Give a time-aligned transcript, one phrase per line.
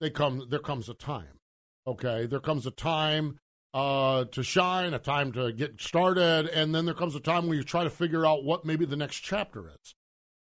[0.00, 1.40] they come there comes a time.
[1.86, 2.26] Okay.
[2.26, 3.38] There comes a time
[3.74, 7.56] uh, to shine, a time to get started, and then there comes a time where
[7.56, 9.94] you try to figure out what maybe the next chapter is.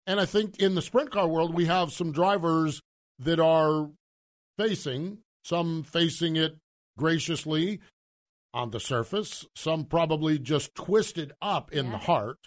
[0.06, 2.80] And I think in the sprint car world, we have some drivers
[3.18, 3.90] that are
[4.56, 6.56] facing, some facing it
[6.96, 7.80] graciously
[8.54, 11.92] on the surface, some probably just twisted up in yeah.
[11.92, 12.38] the heart,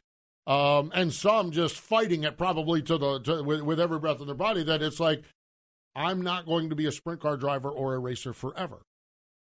[0.47, 4.25] um, and some just fighting it probably to the to, with, with every breath in
[4.25, 4.63] their body.
[4.63, 5.23] That it's like
[5.95, 8.83] I'm not going to be a sprint car driver or a racer forever.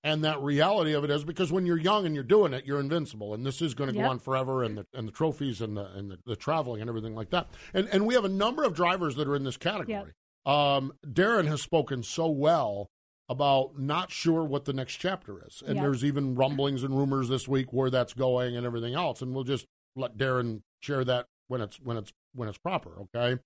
[0.04, 2.78] And that reality of it is because when you're young and you're doing it, you're
[2.78, 4.04] invincible, and this is going to yep.
[4.04, 6.90] go on forever, and the and the trophies and the and the, the, traveling and
[6.90, 7.48] everything like that.
[7.72, 10.12] And and we have a number of drivers that are in this category.
[10.44, 10.54] Yep.
[10.54, 12.90] Um, Daryn has spoken so well
[13.30, 15.84] about not sure what the next chapter is, and yep.
[15.84, 19.22] there's even rumblings and rumors this week where that's going and everything else.
[19.22, 19.64] And we'll just
[19.96, 22.90] let Daryn share that when it's when it's when it's proper.
[23.14, 23.40] Okay,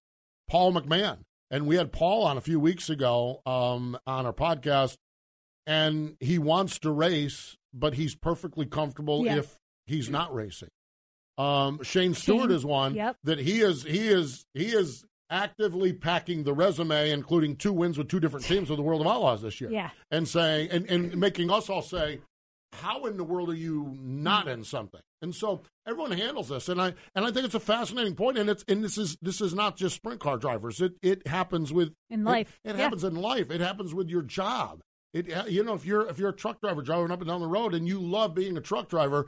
[0.49, 1.19] Paul McMahon
[1.51, 4.97] and we had Paul on a few weeks ago um, on our podcast,
[5.67, 9.39] and he wants to race, but he's perfectly comfortable yes.
[9.39, 10.71] if he's not racing.
[11.37, 13.17] Um, Shane Stewart Shane, is one yep.
[13.25, 18.09] that he is he is he is actively packing the resume, including two wins with
[18.09, 19.71] two different teams of the World of Outlaws this year.
[19.71, 22.21] Yeah, and saying and, and making us all say,
[22.73, 25.01] how in the world are you not in something?
[25.21, 28.39] And so everyone handles this, and I and I think it's a fascinating point.
[28.39, 30.81] And it's and this is this is not just sprint car drivers.
[30.81, 32.61] It it happens with in life.
[32.65, 32.83] It, it yeah.
[32.83, 33.51] happens in life.
[33.51, 34.81] It happens with your job.
[35.13, 37.41] It uh, you know if you're if you're a truck driver driving up and down
[37.41, 39.27] the road and you love being a truck driver,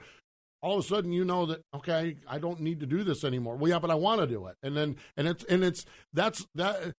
[0.62, 3.56] all of a sudden you know that okay I don't need to do this anymore.
[3.56, 4.56] Well, yeah, but I want to do it.
[4.62, 6.92] And then and it's and it's that's that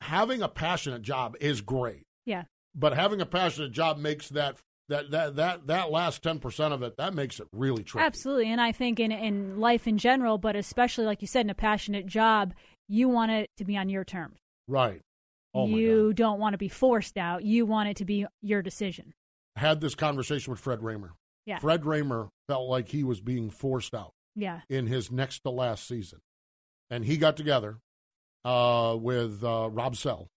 [0.00, 2.04] having a passionate job is great.
[2.24, 2.44] Yeah.
[2.74, 4.56] But having a passionate job makes that
[4.90, 8.04] that that that that last 10% of it that makes it really tricky.
[8.04, 8.50] Absolutely.
[8.50, 11.54] And I think in in life in general, but especially like you said in a
[11.54, 12.52] passionate job,
[12.88, 14.38] you want it to be on your terms.
[14.68, 15.00] Right.
[15.54, 17.44] Oh you don't want to be forced out.
[17.44, 19.14] You want it to be your decision.
[19.56, 21.10] I had this conversation with Fred Rahmer.
[21.46, 21.58] Yeah.
[21.58, 24.12] Fred Rahmer felt like he was being forced out.
[24.34, 24.60] Yeah.
[24.68, 26.20] In his next to last season.
[26.90, 27.78] And he got together
[28.44, 30.28] uh, with uh, Rob Sell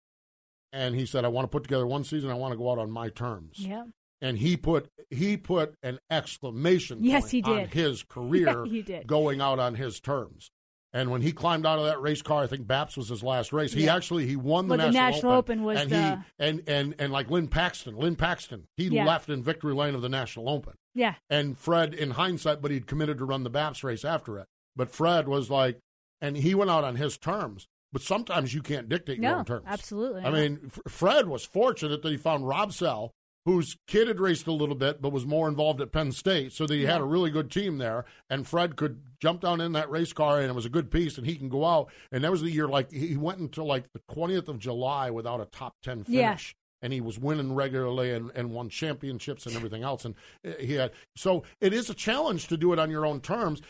[0.72, 2.30] and he said, I want to put together one season.
[2.30, 3.56] I want to go out on my terms.
[3.58, 3.85] Yeah
[4.23, 7.59] and he put he put an exclamation yes, he did.
[7.59, 9.07] on his career yeah, did.
[9.07, 10.50] going out on his terms.
[10.95, 13.51] And when he climbed out of that race car, I think Baps was his last
[13.51, 13.73] race.
[13.73, 15.97] He actually he won the, well, national, the national Open, Open was and the...
[15.97, 19.06] he and and and like Lynn Paxton, Lynn Paxton, he yeah.
[19.06, 20.73] left in victory lane of the National Open.
[20.95, 21.16] Yeah.
[21.29, 24.47] And Fred, in hindsight, but he'd committed to run the Baps race after it.
[24.75, 25.79] But Fred was like,
[26.22, 27.67] and he went out on his terms.
[27.91, 29.66] But sometimes you can't dictate no, your own terms.
[29.67, 30.23] Absolutely.
[30.23, 33.11] I mean, F- Fred was fortunate that he found Rob Sell,
[33.45, 36.66] whose kid had raced a little bit but was more involved at Penn State, so
[36.66, 36.93] that he yeah.
[36.93, 38.05] had a really good team there.
[38.29, 41.17] And Fred could jump down in that race car, and it was a good piece,
[41.17, 41.91] and he can go out.
[42.11, 45.41] And that was the year like he went until like the twentieth of July without
[45.41, 46.55] a top ten finish.
[46.55, 46.59] Yeah.
[46.81, 50.03] And he was winning regularly and, and won championships and everything else.
[50.03, 53.22] And uh, he had so it is a challenge to do it on your own
[53.22, 53.61] terms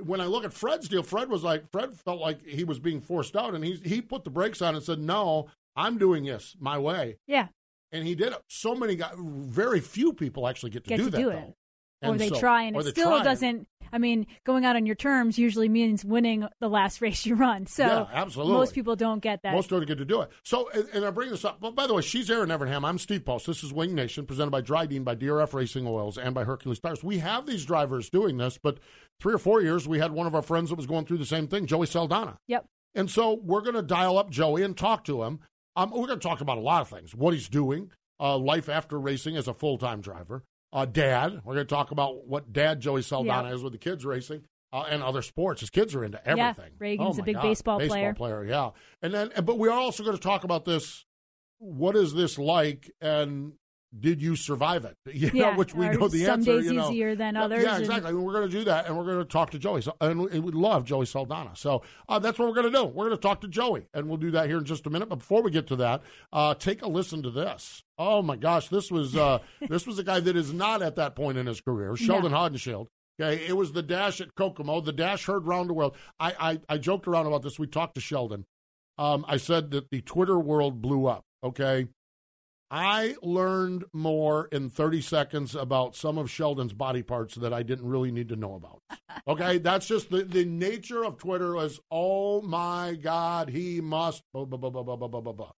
[0.00, 3.00] when I look at Fred's deal, Fred was like Fred felt like he was being
[3.00, 6.56] forced out, and he he put the brakes on and said, "No, I'm doing this
[6.60, 7.48] my way." Yeah,
[7.92, 8.38] and he did it.
[8.48, 11.54] So many guys, very few people actually get to get do to that, do it.
[12.02, 13.24] or they so, try, and it still try.
[13.24, 13.66] doesn't.
[13.90, 17.64] I mean, going out on your terms usually means winning the last race you run.
[17.66, 18.52] So Yeah, absolutely.
[18.54, 19.54] most people don't get that.
[19.54, 20.30] Most don't get to do it.
[20.44, 21.58] So, and, and I bring this up.
[21.58, 22.84] But by the way, she's Erin Evernham.
[22.86, 23.46] I'm Steve Post.
[23.46, 27.02] This is Winged Nation, presented by Dryden, by DRF Racing Oils, and by Hercules Tires.
[27.02, 28.78] We have these drivers doing this, but
[29.20, 31.24] three or four years, we had one of our friends that was going through the
[31.24, 32.38] same thing, Joey Saldana.
[32.46, 32.66] Yep.
[32.94, 35.40] And so we're going to dial up Joey and talk to him.
[35.78, 37.90] Um, we're going to talk about a lot of things: what he's doing,
[38.20, 40.42] uh, life after racing as a full time driver,
[40.72, 41.40] uh, dad.
[41.44, 43.54] We're going to talk about what dad Joey Saldana Yeah.
[43.54, 44.42] is with the kids racing.
[44.70, 45.60] Uh, and other sports.
[45.60, 46.72] His kids are into Yeah, everything.
[46.78, 47.42] Reagan's Oh, a big God.
[47.42, 47.88] baseball player.
[48.12, 48.70] Baseball player, yeah.
[49.00, 51.06] And then, but we are also going to talk about this.
[51.58, 52.90] What is this like?
[53.00, 53.54] And
[53.98, 54.96] did you survive it?
[55.12, 56.56] You know, Yeah, which we know the some answer.
[56.56, 56.90] days you know.
[56.90, 58.10] easier than others, Yeah, exactly.
[58.10, 59.82] And we're going to do that, and we're going to talk to Joey.
[59.82, 61.52] So, and we, we love Joey Saldana.
[61.54, 62.84] So uh, that's what we're going to do.
[62.84, 65.08] We're going to talk to Joey, and we'll do that here in just a minute.
[65.08, 66.02] But before we get to that,
[66.32, 67.82] uh, take a listen to this.
[67.96, 69.38] Oh my gosh, this was uh,
[69.68, 72.86] this was a guy that is not at that point in his career, Sheldon Haudenschild.
[73.20, 74.80] Okay, it was the dash at Kokomo.
[74.80, 75.96] The dash heard round the world.
[76.20, 77.58] I, I, I joked around about this.
[77.58, 78.44] We talked to Sheldon.
[78.96, 81.24] Um, I said that the Twitter world blew up.
[81.42, 81.86] Okay,
[82.70, 87.88] I learned more in 30 seconds about some of Sheldon's body parts that I didn't
[87.88, 88.82] really need to know about.
[89.26, 94.44] Okay, that's just the, the nature of Twitter is, oh my God, he must, blah,
[94.46, 95.50] blah, blah, blah, blah, blah, blah, blah.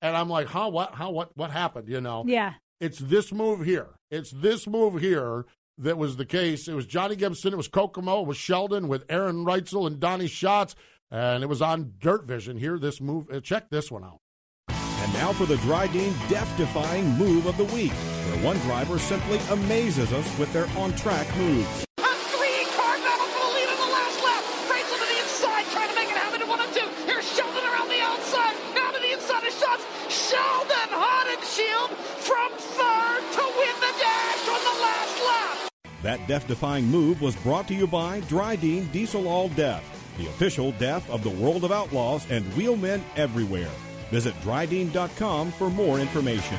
[0.00, 2.24] And I'm like, how, what, how, what, what happened, you know?
[2.26, 2.54] Yeah.
[2.80, 3.88] It's this move here.
[4.10, 5.44] It's this move here
[5.76, 6.66] that was the case.
[6.66, 10.26] It was Johnny Gibson, it was Kokomo, it was Sheldon with Aaron Reutzel and Donny
[10.26, 10.74] Schatz,
[11.10, 12.56] and it was on Dirt Vision.
[12.56, 14.20] Here, this move, uh, check this one out.
[15.10, 19.40] And now for the Dryden death defying move of the week, where one driver simply
[19.50, 21.84] amazes us with their on track moves.
[21.98, 24.44] A three-car battle for the lead on the last lap.
[24.70, 26.86] Reutzel to the inside, trying to make it happen one and two.
[27.06, 28.54] Here's Sheldon around the outside.
[28.72, 29.82] Now to the inside of Schatz.
[30.14, 31.90] Sheldon Haudenschild
[32.22, 35.70] from third to win the dash on the last lap.
[36.04, 39.82] That death defying move was brought to you by Dryden Diesel All Deaf,
[40.18, 43.72] the official deaf of the world of outlaws and wheelmen everywhere.
[44.10, 46.58] Visit drydean.com for more information.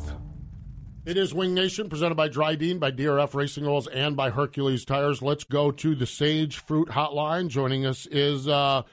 [1.03, 5.23] It is Winged Nation, presented by Dryden, by DRF Racing Oils, and by Hercules Tires.
[5.23, 7.47] Let's go to the Sage Fruit Hotline.
[7.47, 8.83] Joining us is uh,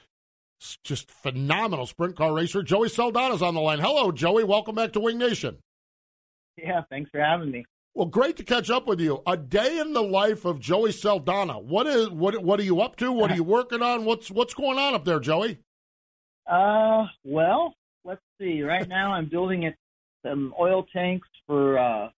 [0.83, 3.77] just phenomenal sprint car racer Joey Saldana's on the line.
[3.77, 4.43] Hello, Joey.
[4.43, 5.59] Welcome back to Winged Nation.
[6.57, 7.63] Yeah, thanks for having me.
[7.93, 9.21] Well, great to catch up with you.
[9.27, 11.59] A day in the life of Joey Saldana.
[11.59, 12.41] What is what?
[12.43, 13.11] What are you up to?
[13.11, 14.03] What are you working on?
[14.05, 15.59] What's what's going on up there, Joey?
[16.47, 18.63] Uh, well, let's see.
[18.63, 19.75] Right now, I'm building it
[20.25, 21.77] some oil tanks for.
[21.77, 22.09] uh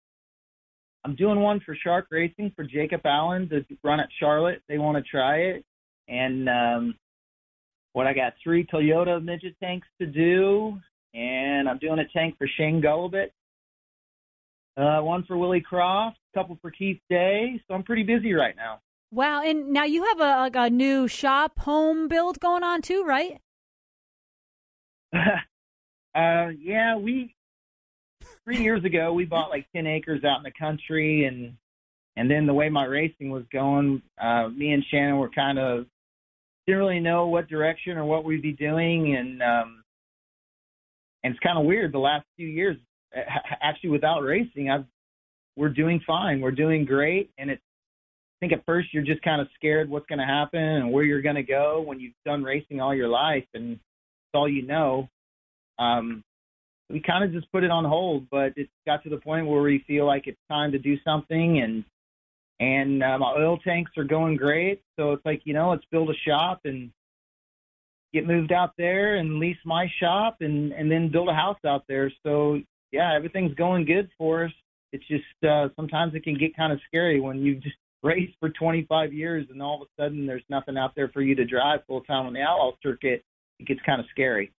[1.02, 4.60] I'm doing one for Shark Racing for Jacob Allen to run at Charlotte.
[4.68, 5.64] They want to try it,
[6.08, 6.94] and um
[7.92, 10.78] what I got three Toyota midget tanks to do,
[11.14, 13.30] and I'm doing a tank for Shane Golobic.
[14.76, 17.60] Uh, one for Willie Croft, a couple for Keith Day.
[17.66, 18.80] So I'm pretty busy right now.
[19.10, 19.42] Wow.
[19.42, 23.40] And now you have a like a new shop home build going on too, right?
[25.14, 25.38] uh,
[26.14, 27.34] yeah, we
[28.44, 31.54] three years ago we bought like ten acres out in the country, and
[32.16, 35.86] and then the way my racing was going, uh, me and Shannon were kind of
[36.66, 39.84] didn't really know what direction or what we'd be doing, and um,
[41.24, 41.92] and it's kind of weird.
[41.92, 42.76] The last few years,
[43.62, 44.84] actually, without racing, I've
[45.56, 46.40] we're doing fine.
[46.40, 47.62] We're doing great, and it's.
[47.62, 51.04] I think at first you're just kind of scared what's going to happen and where
[51.04, 54.62] you're going to go when you've done racing all your life and it's all you
[54.66, 55.10] know.
[55.78, 56.24] Um,
[56.90, 59.62] we kind of just put it on hold, but it got to the point where
[59.62, 61.84] we feel like it's time to do something, and
[62.58, 64.82] and uh, my oil tanks are going great.
[64.98, 66.90] So it's like you know, let's build a shop and
[68.12, 71.84] get moved out there and lease my shop, and and then build a house out
[71.88, 72.12] there.
[72.24, 72.60] So
[72.92, 74.52] yeah, everything's going good for us.
[74.92, 78.48] It's just uh, sometimes it can get kind of scary when you just race for
[78.48, 81.80] 25 years and all of a sudden there's nothing out there for you to drive
[81.86, 83.22] full time on the outlaw circuit,
[83.58, 84.50] it gets kind of scary.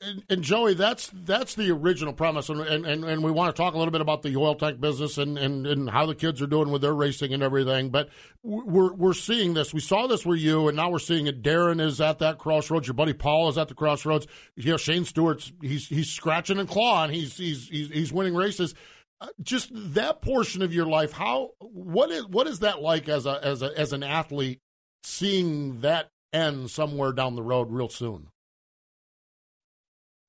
[0.00, 3.74] And, and, Joey, that's that's the original premise, and, and, and we want to talk
[3.74, 6.46] a little bit about the oil tank business and, and, and how the kids are
[6.46, 7.90] doing with their racing and everything.
[7.90, 8.08] But
[8.42, 9.74] we're we're seeing this.
[9.74, 11.42] We saw this with you, and now we're seeing it.
[11.42, 12.86] Daryn is at that crossroads.
[12.86, 14.26] Your buddy Paul is at the crossroads.
[14.56, 17.10] You know, Shane Stewart's he's he's scratching and clawing.
[17.10, 18.74] He's he's he's, he's winning races.
[19.20, 23.26] Uh, just that portion of your life, how what is what is that like as
[23.26, 24.60] a as a as an athlete,
[25.02, 28.28] seeing that end somewhere down the road real soon?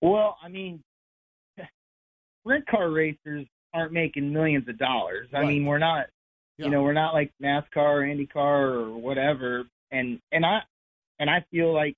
[0.01, 0.83] Well, I mean,
[2.41, 5.27] sprint car racers aren't making millions of dollars.
[5.33, 5.43] Right.
[5.43, 6.05] I mean, we're not,
[6.57, 6.65] yeah.
[6.65, 8.35] you know, we're not like NASCAR or IndyCar
[8.75, 9.63] or whatever.
[9.91, 10.59] And and I
[11.19, 11.95] and I feel like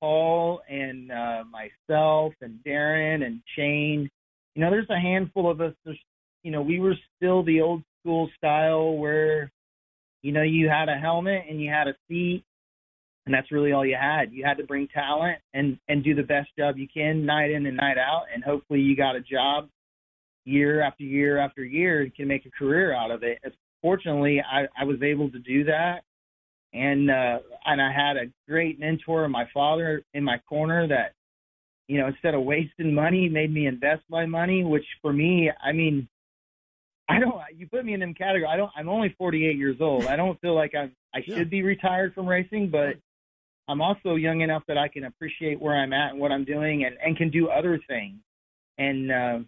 [0.00, 4.10] Paul and uh, myself and Daryn and Shane,
[4.54, 5.72] you know, there's a handful of us.
[5.84, 5.98] There's,
[6.42, 9.50] you know, we were still the old school style where,
[10.22, 12.44] you know, you had a helmet and you had a seat
[13.26, 14.32] and that's really all you had.
[14.32, 17.66] You had to bring talent and and do the best job you can night in
[17.66, 19.68] and night out, and hopefully you got a job
[20.44, 23.38] year after year after year and can make a career out of it.
[23.80, 26.02] Fortunately, I, I was able to do that,
[26.72, 31.12] and uh, and I had a great mentor, my father, in my corner that,
[31.88, 34.64] you know, instead of wasting money, made me invest my money.
[34.64, 36.08] Which for me, I mean,
[37.08, 37.34] I don't.
[37.54, 38.50] You put me in them category.
[38.50, 38.70] I don't.
[38.76, 40.06] I'm only 48 years old.
[40.06, 40.92] I don't feel like I'm.
[41.14, 41.44] I should yeah.
[41.44, 42.96] be retired from racing, but
[43.68, 46.84] I'm also young enough that I can appreciate where I'm at and what I'm doing
[46.84, 48.18] and, and can do other things
[48.78, 49.38] and uh,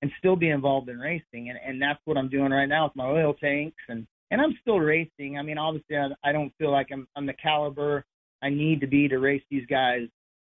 [0.00, 1.50] and still be involved in racing.
[1.50, 4.56] And, and that's what I'm doing right now with my oil tanks and, and I'm
[4.60, 5.38] still racing.
[5.38, 8.04] I mean, obviously I, I don't feel like I'm, I'm the caliber
[8.42, 10.06] I need to be to race these guys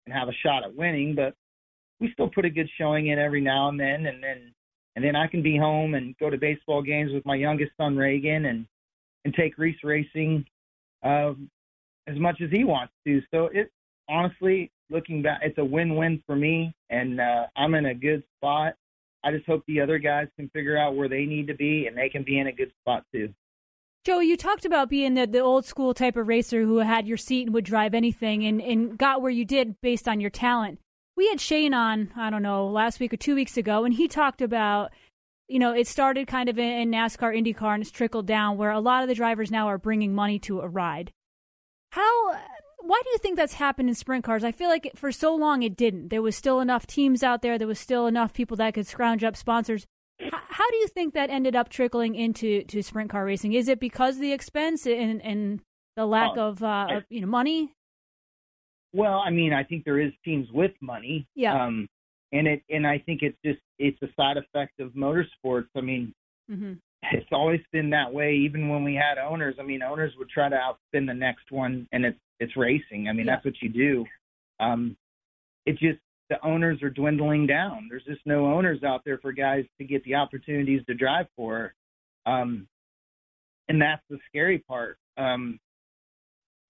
[0.07, 1.35] and have a shot at winning, but
[2.01, 4.07] we still put a good showing in every now and then.
[4.07, 4.53] And then,
[4.97, 7.97] and then I can be home and go to baseball games with my youngest son,
[7.97, 8.67] Reagan, and,
[9.25, 10.45] and take Reese racing
[11.03, 11.33] uh,
[12.07, 13.21] as much as he wants to.
[13.33, 13.71] So it
[14.09, 18.75] honestly, looking back, it's a win-win for me, and uh, I'm in a good spot.
[19.23, 21.97] I just hope the other guys can figure out where they need to be, and
[21.97, 23.33] they can be in a good spot too.
[24.05, 27.19] Joe, you talked about being the, the old school type of racer who had your
[27.19, 30.81] seat and would drive anything and, and got where you did based on your talent.
[31.17, 34.09] We had Shane on, I don't know, last week or two weeks ago, and he
[34.09, 34.91] talked about,
[35.49, 38.81] you know, it started kind of in NASCAR, IndyCar, and it's trickled down where a
[38.81, 41.13] lot of the drivers now are bringing money to a ride.
[41.91, 42.33] How?
[42.83, 44.43] Why do you think that's happened in sprint cars?
[44.43, 46.09] I feel like for so long it didn't.
[46.09, 47.59] There was still enough teams out there.
[47.59, 49.87] There was still enough people that could scrounge up sponsors.
[50.19, 53.53] H- how do you think that ended up trickling into to sprint car racing?
[53.53, 55.61] Is it because of the expense and and
[55.97, 57.75] the lack uh, of, uh, of you know money?
[58.93, 61.27] Well, I mean, I think there is teams with money.
[61.35, 61.65] Yeah.
[61.65, 61.89] Um,
[62.33, 65.69] and it and I think it's just it's a side effect of motorsports.
[65.77, 66.15] I mean,
[66.51, 66.75] mm-hmm
[67.13, 68.35] it's always been that way.
[68.35, 71.89] Even when we had owners, I mean, owners would try to outspin the next one,
[71.93, 73.09] and it's it's racing.
[73.09, 73.35] I mean, yeah.
[73.35, 74.05] that's what you do.
[74.59, 74.97] Um,
[75.67, 75.99] it just
[76.29, 77.89] the owners are dwindling down.
[77.89, 81.75] There's just no owners out there for guys to get the opportunities to drive for,
[82.27, 82.67] um,
[83.69, 84.97] and that's the scary part.
[85.17, 85.59] Um,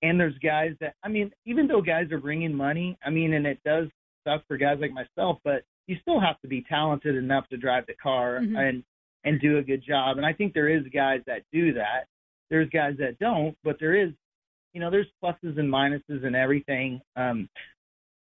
[0.03, 3.47] and there's guys that I mean, even though guys are bringing money, I mean, and
[3.47, 3.89] it does
[4.27, 7.87] suck for guys like myself, but you still have to be talented enough to drive
[7.87, 8.57] the car mm-hmm.
[8.57, 8.85] and
[9.25, 10.17] and do a good job.
[10.17, 12.07] And I think there is guys that do that.
[12.49, 14.11] There's guys that don't, but there is,
[14.73, 17.01] you know, there's pluses and minuses and everything.
[17.17, 17.49] Um,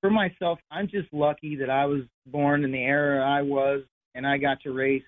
[0.01, 3.81] for myself, I'm just lucky that I was born in the era I was,
[4.15, 5.03] and I got to race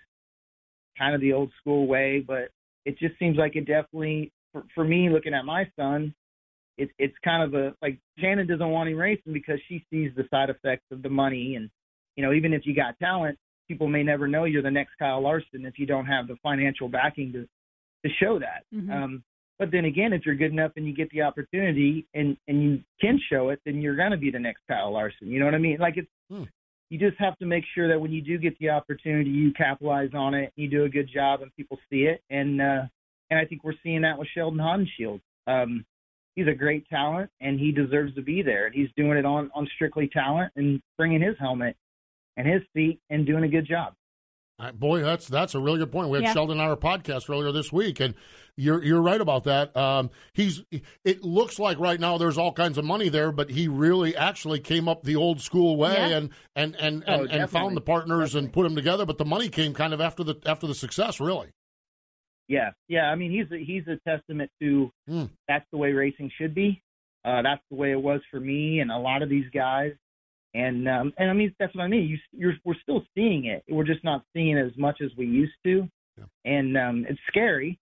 [0.97, 2.23] kind of the old school way.
[2.25, 2.49] But
[2.85, 6.13] it just seems like it definitely, for, for me, looking at my son,
[6.77, 10.23] it's it's kind of a like Shannon doesn't want him racing because she sees the
[10.31, 11.69] side effects of the money and
[12.15, 13.37] you know even if you got talent
[13.71, 16.89] people may never know you're the next Kyle Larson if you don't have the financial
[16.89, 17.47] backing to
[18.03, 18.63] to show that.
[18.73, 18.91] Mm-hmm.
[18.91, 19.23] Um,
[19.57, 22.79] but then again, if you're good enough and you get the opportunity and and you
[22.99, 25.27] can show it, then you're going to be the next Kyle Larson.
[25.27, 25.77] You know what I mean?
[25.79, 26.43] Like it's hmm.
[26.89, 30.09] you just have to make sure that when you do get the opportunity, you capitalize
[30.13, 32.21] on it, you do a good job, and people see it.
[32.29, 32.81] And uh,
[33.29, 35.21] and I think we're seeing that with Sheldon Haudenschild.
[35.47, 35.85] Um,
[36.35, 38.65] he's a great talent, and he deserves to be there.
[38.65, 41.77] And he's doing it on on strictly talent and bringing his helmet
[42.37, 43.93] and his feet and doing a good job.
[44.73, 46.09] boy, that's that's a really good point.
[46.09, 46.33] We had yeah.
[46.33, 48.13] Sheldon on our podcast earlier this week, and
[48.55, 49.75] you're you're right about that.
[49.75, 50.63] Um, he's
[51.03, 54.59] it looks like right now there's all kinds of money there, but he really actually
[54.59, 56.17] came up the old school way yeah.
[56.17, 58.45] and and and oh, and, and found the partners definitely.
[58.45, 59.05] and put them together.
[59.05, 61.49] But the money came kind of after the after the success, really.
[62.47, 63.05] Yeah, yeah.
[63.05, 65.29] I mean, he's a, he's a testament to mm.
[65.47, 66.83] that's the way racing should be.
[67.23, 69.93] Uh, that's the way it was for me and a lot of these guys.
[70.53, 72.07] And um, and I mean that's what I mean.
[72.07, 73.63] You, you're we're still seeing it.
[73.69, 75.87] We're just not seeing it as much as we used to.
[76.17, 76.25] Yeah.
[76.45, 77.79] And um, it's scary.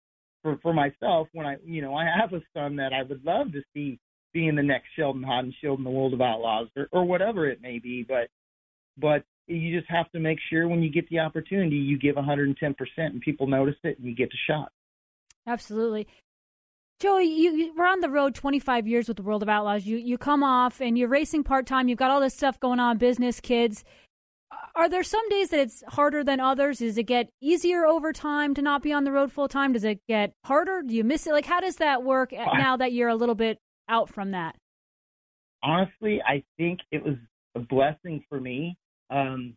[0.43, 3.53] for for myself when I you know I have a son that I would love
[3.53, 3.99] to see
[4.33, 7.79] being the next Sheldon Haudenschild in the World of Outlaws or, or whatever it may
[7.79, 8.29] be, but
[8.97, 12.55] but you just have to make sure when you get the opportunity you give 110%
[12.97, 14.71] and people notice it and you get the shot.
[15.47, 16.07] Absolutely.
[17.03, 19.85] Joey, you, you we're on the road 25 years with the World of Outlaws.
[19.85, 21.89] You you come off and you're racing part time.
[21.89, 23.83] You've got all this stuff going on, business, kids.
[24.77, 26.79] Are there some days that it's harder than others?
[26.79, 29.73] Does it get easier over time to not be on the road full time?
[29.73, 30.81] Does it get harder?
[30.81, 31.33] Do you miss it?
[31.33, 34.55] Like, how does that work now that you're a little bit out from that?
[35.65, 37.17] Honestly, I think it was
[37.57, 38.77] a blessing for me.
[39.11, 39.57] Um,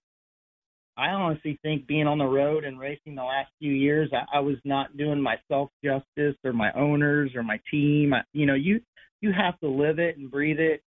[0.97, 4.39] I honestly think being on the road and racing the last few years, I, I
[4.39, 8.13] was not doing myself justice or my owners or my team.
[8.13, 8.81] I, you know, you
[9.21, 10.81] you have to live it and breathe it,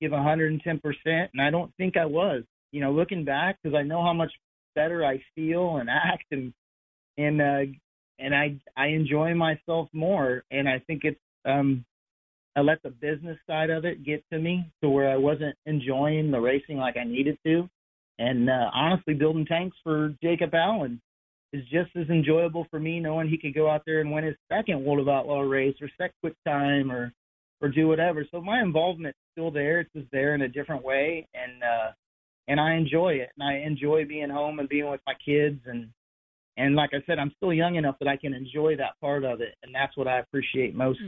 [0.00, 0.60] give 110%,
[1.06, 2.42] and I don't think I was.
[2.72, 4.32] You know, looking back because I know how much
[4.74, 6.52] better I feel and act and
[7.16, 7.72] and uh,
[8.18, 11.84] and I I enjoy myself more, and I think it's um
[12.56, 16.30] I let the business side of it get to me to where I wasn't enjoying
[16.30, 17.68] the racing like I needed to.
[18.18, 21.00] And uh, honestly, building tanks for Jacob Allen
[21.52, 24.36] is just as enjoyable for me knowing he could go out there and win his
[24.52, 27.12] second World of Outlaw race or set quick time or
[27.60, 28.24] or do whatever.
[28.30, 29.80] So my involvement's still there.
[29.80, 31.92] It's just there in a different way, and uh,
[32.46, 33.30] and I enjoy it.
[33.38, 35.60] And I enjoy being home and being with my kids.
[35.66, 35.88] And
[36.56, 39.40] and like I said, I'm still young enough that I can enjoy that part of
[39.40, 41.00] it, and that's what I appreciate most.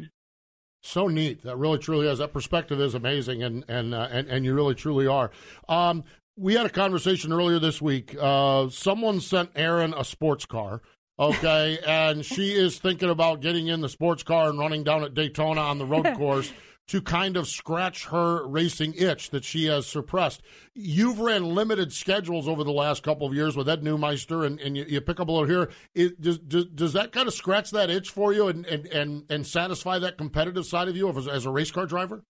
[0.83, 1.43] So neat.
[1.43, 2.19] That really truly is.
[2.19, 5.31] That perspective is amazing, and and uh, and, and you really truly are.
[5.69, 6.05] Um,
[6.40, 8.16] we had a conversation earlier this week.
[8.18, 10.80] Uh, someone sent Erin a sports car.
[11.18, 15.14] Okay, and she is thinking about getting in the sports car and running down at
[15.14, 16.50] Daytona on the road course
[16.88, 20.42] to kind of scratch her racing itch that she has suppressed.
[20.75, 24.76] You've ran limited schedules over the last couple of years with Ed Newmeister, and, and
[24.76, 25.70] you, you pick up a little here.
[25.94, 29.25] It, does, does, does that kind of scratch that itch for you and, and, and,
[29.30, 32.25] and satisfy that competitive side of you as, as a race car driver?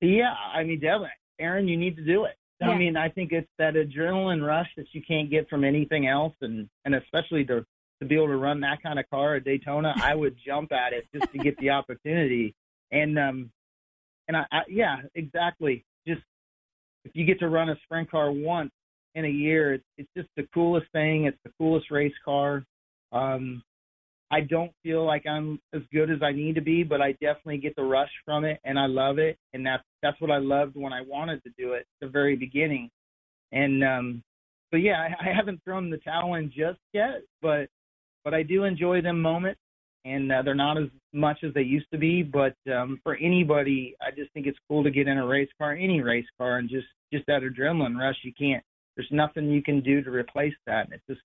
[0.00, 1.10] Yeah, I mean, definitely.
[1.38, 2.36] Erin, you need to do it.
[2.60, 2.70] Yeah.
[2.70, 6.34] I mean, I think it's that adrenaline rush that you can't get from anything else,
[6.40, 7.66] and and especially to
[8.00, 10.92] to be able to run that kind of car at Daytona, I would jump at
[10.92, 12.54] it just to get the opportunity.
[12.90, 13.50] And um,
[14.28, 15.84] and I, I yeah, exactly.
[16.06, 16.22] Just
[17.04, 18.70] if you get to run a sprint car once
[19.14, 21.24] in a year, it's it's just the coolest thing.
[21.24, 22.64] It's the coolest race car.
[23.12, 23.62] Um,
[24.30, 27.58] I don't feel like I'm as good as I need to be, but I definitely
[27.58, 29.38] get the rush from it, and I love it.
[29.52, 32.90] And that's that's what I loved when I wanted to do it the very beginning.
[33.52, 34.22] And um,
[34.70, 37.68] but yeah, I, I haven't thrown the towel in just yet, but
[38.24, 39.60] but I do enjoy them moments
[40.06, 42.22] and uh, they're not as much as they used to be.
[42.22, 45.72] But um, for anybody, I just think it's cool to get in a race car,
[45.72, 48.16] any race car, and just just that adrenaline rush.
[48.22, 48.62] You can't.
[48.96, 50.88] There's nothing you can do to replace that.
[50.92, 51.20] It's just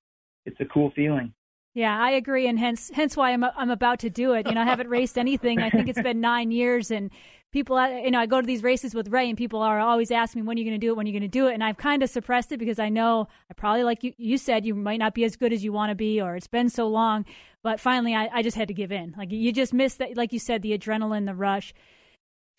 [0.45, 1.31] it's a cool feeling.
[1.73, 4.45] Yeah, I agree, and hence hence why I'm I'm about to do it.
[4.47, 5.60] You know, I haven't raced anything.
[5.60, 7.10] I think it's been nine years, and
[7.51, 10.12] people, uh, you know, I go to these races with Ray, and people are always
[10.12, 11.47] asking me when are you going to do it, when are you going to do
[11.47, 14.38] it, and I've kind of suppressed it because I know I probably, like you, you
[14.38, 16.69] said, you might not be as good as you want to be, or it's been
[16.69, 17.25] so long.
[17.63, 19.13] But finally, I, I just had to give in.
[19.17, 21.73] Like you just missed that, like you said, the adrenaline, the rush.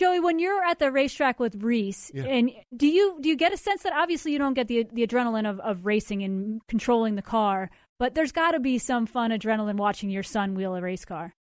[0.01, 2.25] Joey, when you're at the racetrack with Reese, yeah.
[2.25, 5.07] and do you do you get a sense that obviously you don't get the the
[5.07, 7.71] adrenaline of, of racing and controlling the car,
[8.03, 11.37] but there's got to be some fun adrenaline watching your son wheel a race car.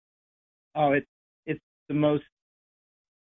[0.76, 1.08] Oh, it's
[1.46, 2.26] it's the most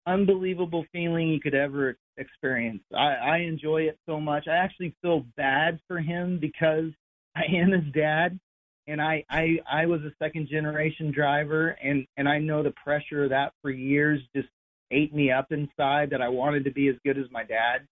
[0.07, 2.83] unbelievable feeling you could ever experience.
[2.95, 4.49] I, I enjoy it so much.
[4.49, 6.93] I actually feel bad for him because
[7.37, 8.41] I am his dad,
[8.87, 13.25] and I I I was a second generation driver, and and I know the pressure
[13.25, 14.49] of that for years just
[14.91, 17.87] ate me up inside that I wanted to be as good as my dad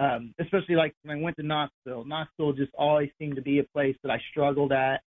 [0.00, 2.04] um, especially like when I went to Knoxville.
[2.06, 5.02] Knoxville just always seemed to be a place that I struggled at.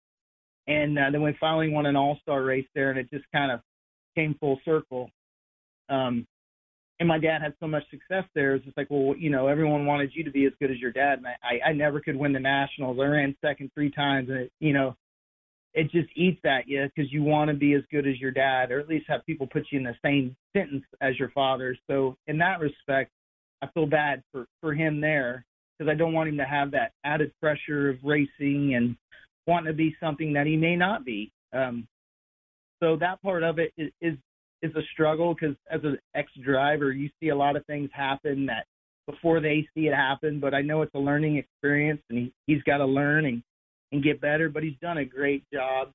[0.68, 3.52] And uh, then we finally won an all star race there, and it just kind
[3.52, 3.62] of
[4.16, 5.10] came full circle.
[5.90, 6.28] Um,
[7.00, 8.54] and my dad had so much success there.
[8.56, 10.92] It's just like, well, you know, everyone wanted you to be as good as your
[10.92, 13.00] dad, and I, I never could win the nationals.
[13.02, 14.96] I ran second three times, and it, you know,
[15.74, 18.72] it just eats at you because you want to be as good as your dad,
[18.72, 21.76] or at least have people put you in the same sentence as your father.
[21.90, 23.12] So in that respect,
[23.62, 25.46] I feel bad for for him there
[25.78, 28.96] because I don't want him to have that added pressure of racing and
[29.48, 31.32] wanting to be something that he may not be.
[31.54, 31.88] Um,
[32.82, 34.16] so that part of it is is,
[34.62, 38.46] is a struggle because as an ex driver, you see a lot of things happen
[38.48, 38.66] that
[39.08, 40.40] before they see it happen.
[40.40, 43.44] But I know it's a learning experience, and he he's got to learn and
[43.92, 44.50] and get better.
[44.50, 45.92] But he's done a great job,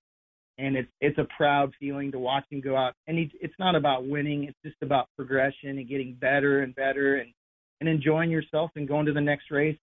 [0.59, 2.95] and it's it's a proud feeling to watch him go out.
[3.07, 7.17] And he, it's not about winning; it's just about progression and getting better and better
[7.17, 7.33] and
[7.81, 9.79] and enjoying yourself and going to the next race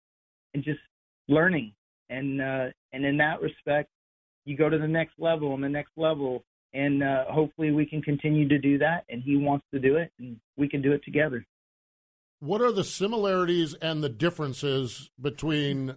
[0.55, 0.81] and just
[1.29, 1.73] learning.
[2.09, 3.89] And uh, and in that respect,
[4.45, 6.45] you go to the next level and the next level.
[6.73, 9.05] and uh, hopefully we can continue to do that.
[9.09, 11.45] And he wants to do it, and we can do it together.
[12.41, 15.97] What are the similarities and the differences between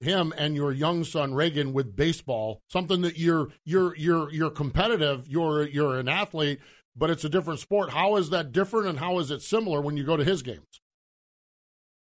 [0.00, 2.60] him and your young son Reagan with baseball?
[2.68, 6.60] Something that you're you're you're you're competitive, you're you're an athlete,
[6.94, 7.90] but it's a different sport.
[7.90, 10.80] How is that different, and how is it similar when you go to his games?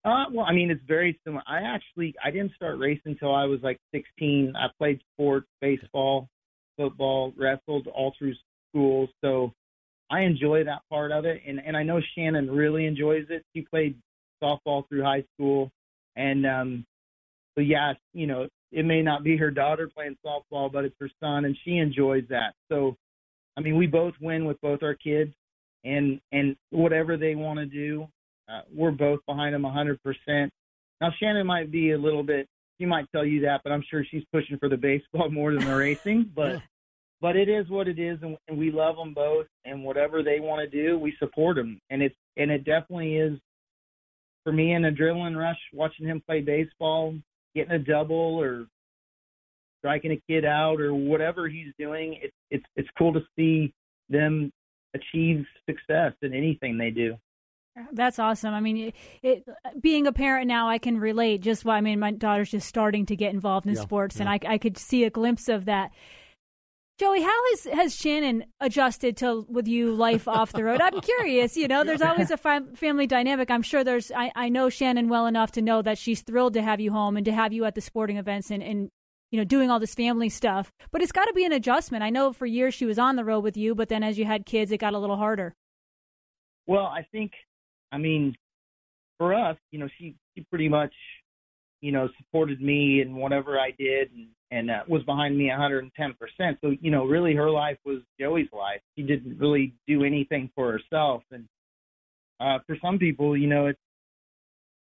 [0.04, 1.42] Uh, well, I mean, it's very similar.
[1.46, 4.52] I actually I didn't start racing until I was like 16.
[4.56, 6.28] I played sports, baseball,
[6.76, 8.34] football, wrestled all through
[8.70, 9.52] school, so
[10.10, 11.42] I enjoy that part of it.
[11.46, 13.44] And and I know Shannon really enjoys it.
[13.54, 13.96] She played
[14.42, 15.70] softball through high school,
[16.16, 16.86] and um,
[17.54, 21.10] so yeah, you know, it may not be her daughter playing softball, but it's her
[21.20, 22.54] son, and she enjoys that.
[22.70, 22.96] So,
[23.56, 25.32] I mean, we both win with both our kids,
[25.84, 28.08] and and whatever they want to do,
[28.48, 29.98] uh, we're both behind them 100%.
[31.00, 32.46] Now, Shannon might be a little bit,
[32.80, 35.64] she might tell you that, but I'm sure she's pushing for the baseball more than
[35.64, 36.30] the racing.
[36.34, 36.62] But,
[37.20, 39.46] but it is what it is, and, and we love them both.
[39.64, 41.80] And whatever they want to do, we support them.
[41.90, 43.38] And it's and it definitely is
[44.42, 47.14] for me an adrenaline rush watching him play baseball,
[47.54, 48.66] getting a double or
[49.78, 52.18] striking a kid out or whatever he's doing.
[52.22, 53.72] It's it's it's cool to see
[54.08, 54.50] them
[54.94, 57.16] achieve success in anything they do.
[57.92, 58.52] That's awesome.
[58.52, 59.44] I mean, it, it,
[59.80, 61.40] being a parent now, I can relate.
[61.40, 64.28] Just why I mean, my daughter's just starting to get involved in Yeah, sports, and.
[64.28, 65.90] I, I could see a glimpse of that.
[66.98, 70.80] Joey, how has has Shannon adjusted to with you life off the road?
[70.80, 71.56] I'm curious.
[71.56, 73.50] You know, there's always a fam- family dynamic.
[73.50, 74.12] I'm sure there's.
[74.12, 77.16] I, I know Shannon well enough to know that she's thrilled to have you home
[77.16, 78.90] and to have you at the sporting events and, and
[79.30, 80.70] you know doing all this family stuff.
[80.92, 82.04] But it's got to be an adjustment.
[82.04, 84.26] I know for years she was on the road with you, but then as you
[84.26, 85.54] had kids, it got a little harder.
[86.66, 87.32] Well, I think,
[87.92, 88.34] I mean,
[89.18, 90.92] for us, you know, she she pretty much,
[91.80, 95.90] you know, supported me in whatever I did and and uh, was behind me 110%.
[96.60, 98.80] So, you know, really her life was Joey's life.
[98.96, 101.22] She didn't really do anything for herself.
[101.30, 101.46] And
[102.38, 103.78] uh, for some people, you know, it's,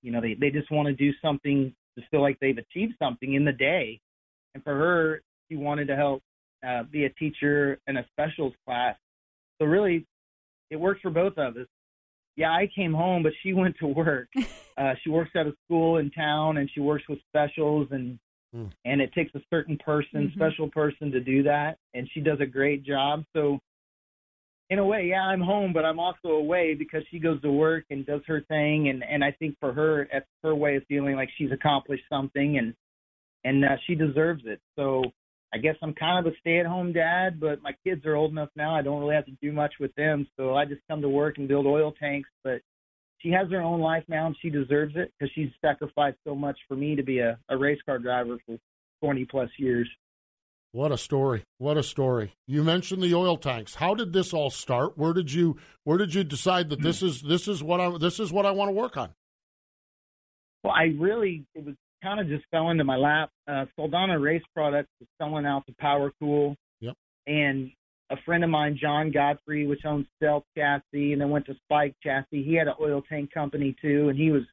[0.01, 3.33] you know, they they just want to do something to feel like they've achieved something
[3.33, 3.99] in the day.
[4.55, 6.23] And for her, she wanted to help
[6.67, 8.95] uh, be a teacher in a specials class.
[9.59, 10.05] So really,
[10.69, 11.67] it worked for both of us.
[12.39, 14.29] Yeah, I came home, but she went to work.
[14.77, 18.17] uh, she works at a school in town, and she works with specials, and
[18.55, 18.71] Mm.
[18.83, 20.33] and it takes a certain person, Mhm.
[20.33, 23.23] special person, to do that, and she does a great job.
[23.31, 23.59] So,
[24.71, 27.85] in a way, yeah, I'm home, but I'm also away because she goes to work
[27.91, 31.15] and does her thing, and and I think for her, it's her way of feeling
[31.15, 32.73] like she's accomplished something, and
[33.43, 34.61] and uh, she deserves it.
[34.75, 35.03] So.
[35.53, 38.75] I guess I'm kind of a stay-at-home dad, but my kids are old enough now.
[38.75, 41.37] I don't really have to do much with them, so I just come to work
[41.37, 42.29] and build oil tanks.
[42.43, 42.61] But
[43.17, 46.57] she has her own life now, and she deserves it because she's sacrificed so much
[46.67, 48.57] for me to be a, a race car driver for
[49.01, 49.89] 20 plus years.
[50.71, 51.43] What a story!
[51.57, 52.33] What a story!
[52.45, 53.73] You mentioned the oil tanks.
[53.73, 54.99] How did this all start?
[54.99, 57.07] Where did you Where did you decide that this hmm.
[57.07, 59.09] is this is what I this is what I want to work on?
[60.63, 63.29] Well, I really it was kind of just fell into my lap.
[63.47, 66.95] Uh, Saldana Race Products was selling out to Power Cool, Yep.
[67.27, 67.71] and
[68.09, 71.95] a friend of mine, John Godfrey, which owns Stealth Chassis, and then went to Spike
[72.01, 72.43] Chassis.
[72.43, 74.43] He had an oil tank company too, and he was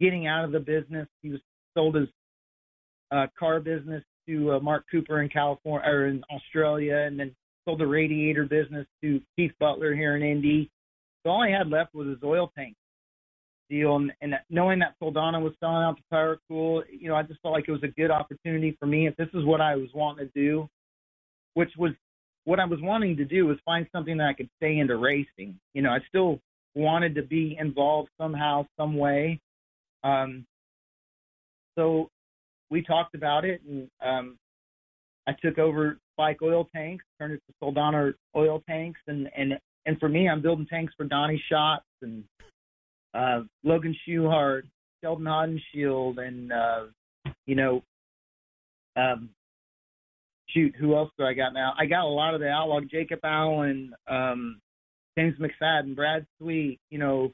[0.00, 1.08] getting out of the business.
[1.22, 1.40] He was
[1.76, 2.08] sold his
[3.10, 7.80] uh, car business to uh, Mark Cooper in California or in Australia, and then sold
[7.80, 10.70] the radiator business to Keith Butler here in Indy.
[11.22, 12.74] So all he had left was his oil tank
[13.68, 17.22] deal, and, and knowing that Saldana was selling out to Power Cool, you know, I
[17.22, 19.06] just felt like it was a good opportunity for me.
[19.06, 20.68] If this is what I was wanting to do,
[21.54, 21.92] which was
[22.44, 25.58] what I was wanting to do, was find something that I could stay into racing.
[25.72, 26.40] You know, I still
[26.74, 29.40] wanted to be involved somehow, some way.
[30.02, 30.44] Um,
[31.76, 32.10] so
[32.70, 34.38] we talked about it, and um,
[35.26, 39.98] I took over Spike Oil Tanks, turned it to Saldana Oil Tanks, and and and
[39.98, 42.24] for me, I'm building tanks for Donny Schatz and
[43.14, 44.62] uh, Logan Schuchart,
[45.02, 46.80] Sheldon Haudenschild, and uh,
[47.46, 47.82] you know,
[48.96, 49.30] um,
[50.48, 51.74] shoot, who else do I got now?
[51.78, 54.60] I got a lot of the outlaw, Jacob Allen, um,
[55.16, 56.80] James McFadden, Brad Sweet.
[56.90, 57.32] You know,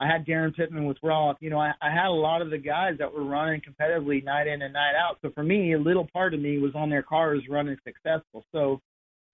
[0.00, 1.36] I had Daryn Pittman with Roth.
[1.40, 4.46] You know, I, I had a lot of the guys that were running competitively night
[4.46, 5.18] in and night out.
[5.22, 8.44] So for me, a little part of me was on their cars running successful.
[8.52, 8.80] So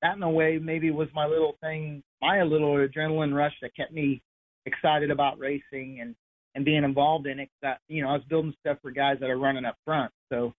[0.02, 3.92] that in a way maybe was my little thing, my little adrenaline rush that kept
[3.92, 4.20] me
[4.66, 6.14] excited about racing and
[6.54, 7.48] and being involved in it.
[7.62, 10.12] That you know, I was building stuff for guys that are running up front.
[10.30, 10.52] So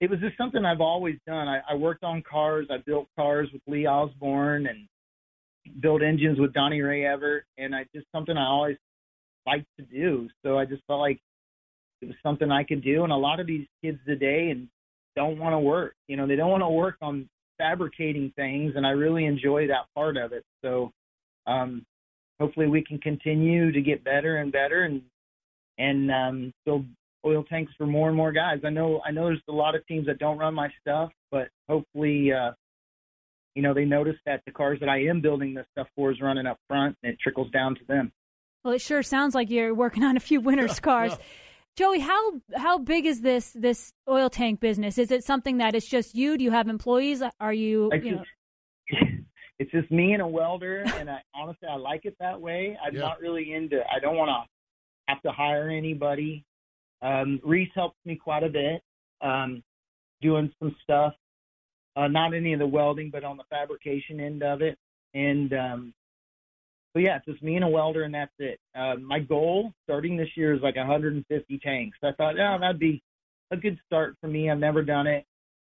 [0.00, 1.48] it was just something I've always done.
[1.48, 2.66] I, I worked on cars.
[2.70, 4.88] I built cars with Lee Osborne and
[5.80, 8.76] built engines with Donnie Ray Everett, and I just something I always
[9.46, 10.28] liked to do.
[10.44, 11.20] So I just felt like
[12.00, 13.04] it was something I could do.
[13.04, 14.68] And a lot of these kids today and
[15.14, 15.94] don't want to work.
[16.08, 19.86] You know, they don't want to work on fabricating things, and I really enjoy that
[19.94, 20.44] part of it.
[20.64, 20.90] So,
[21.46, 21.84] um,
[22.42, 25.02] hopefully, we can continue to get better and better, and
[25.78, 26.84] and um, build
[27.24, 28.60] oil tanks for more and more guys.
[28.64, 31.48] I know I know there's a lot of teams that don't run my stuff, but
[31.68, 32.50] hopefully, uh,
[33.54, 36.20] you know, they notice that the cars that I am building this stuff for is
[36.20, 38.12] running up front, and it trickles down to them.
[38.64, 41.12] Well, it sure sounds like you're working on a few winners cars.
[41.12, 41.24] yeah.
[41.74, 44.98] Joey, how how big is this this oil tank business?
[44.98, 46.36] Is it something that it's just you?
[46.36, 47.22] Do you have employees?
[47.40, 48.24] Are you, you know,
[49.62, 52.76] it's just me and a welder, and I honestly I like it that way.
[52.84, 53.02] I'm Yeah.
[53.02, 53.80] not really into.
[53.88, 54.48] I don't want to
[55.06, 56.44] have to hire anybody.
[57.00, 58.82] Um, Reese helps me quite a bit,
[59.20, 59.62] um,
[60.20, 61.14] doing some stuff.
[61.94, 64.76] Uh, not any of the welding, but on the fabrication end of it.
[65.14, 65.94] And um,
[66.92, 68.58] so yeah, it's just me and a welder, and that's it.
[68.74, 71.98] Uh, my goal starting this year is like 150 tanks.
[72.02, 73.00] I thought, oh, that'd be
[73.52, 74.50] a good start for me.
[74.50, 75.24] I've never done it.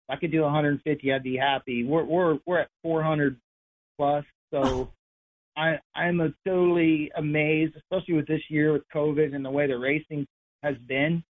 [0.08, 1.86] If I could do 150, I'd be happy.
[1.86, 3.40] We're we're we're at 400
[4.00, 4.92] plus, so
[5.58, 9.78] I I'm a totally amazed, especially with this year with COVID and the way the
[9.78, 10.26] racing
[10.64, 11.22] has been,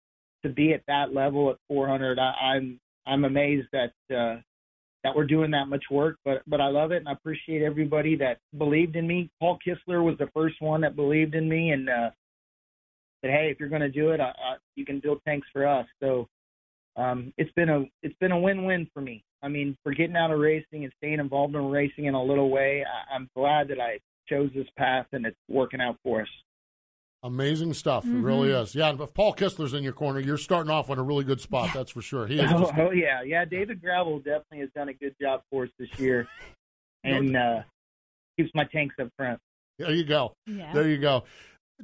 [0.43, 2.19] to be at that level at 400.
[2.19, 4.39] I, I'm I'm amazed that uh,
[5.03, 8.15] that we're doing that much work, but but I love it and I appreciate everybody
[8.17, 9.31] that believed in me.
[9.39, 12.11] Paul Kistler was the first one that believed in me and uh,
[13.21, 15.67] said, "Hey, if you're going to do it, I, I, you can build tanks for
[15.67, 16.27] us." So
[16.97, 19.23] um, it's been a it's been a win-win for me.
[19.41, 22.49] I mean, for getting out of racing and staying involved in racing in a little
[22.49, 26.27] way, I, I'm glad that I chose this path and it's working out for us.
[27.21, 28.05] Amazing stuff.
[28.05, 28.23] It Mm-hmm.
[28.25, 28.73] really is.
[28.75, 31.41] Yeah, and if Paul Kistler's in your corner, you're starting off on a really good
[31.41, 31.71] spot.
[31.73, 32.27] That's for sure.
[32.27, 32.49] He is.
[32.53, 33.43] Oh, oh yeah, yeah.
[33.43, 36.27] David Gravel definitely has done a good job for us this year,
[37.03, 37.61] and uh,
[38.37, 39.39] keeps my tanks up front.
[39.77, 40.33] there you go.
[40.47, 40.71] Yeah.
[40.73, 41.23] There you go.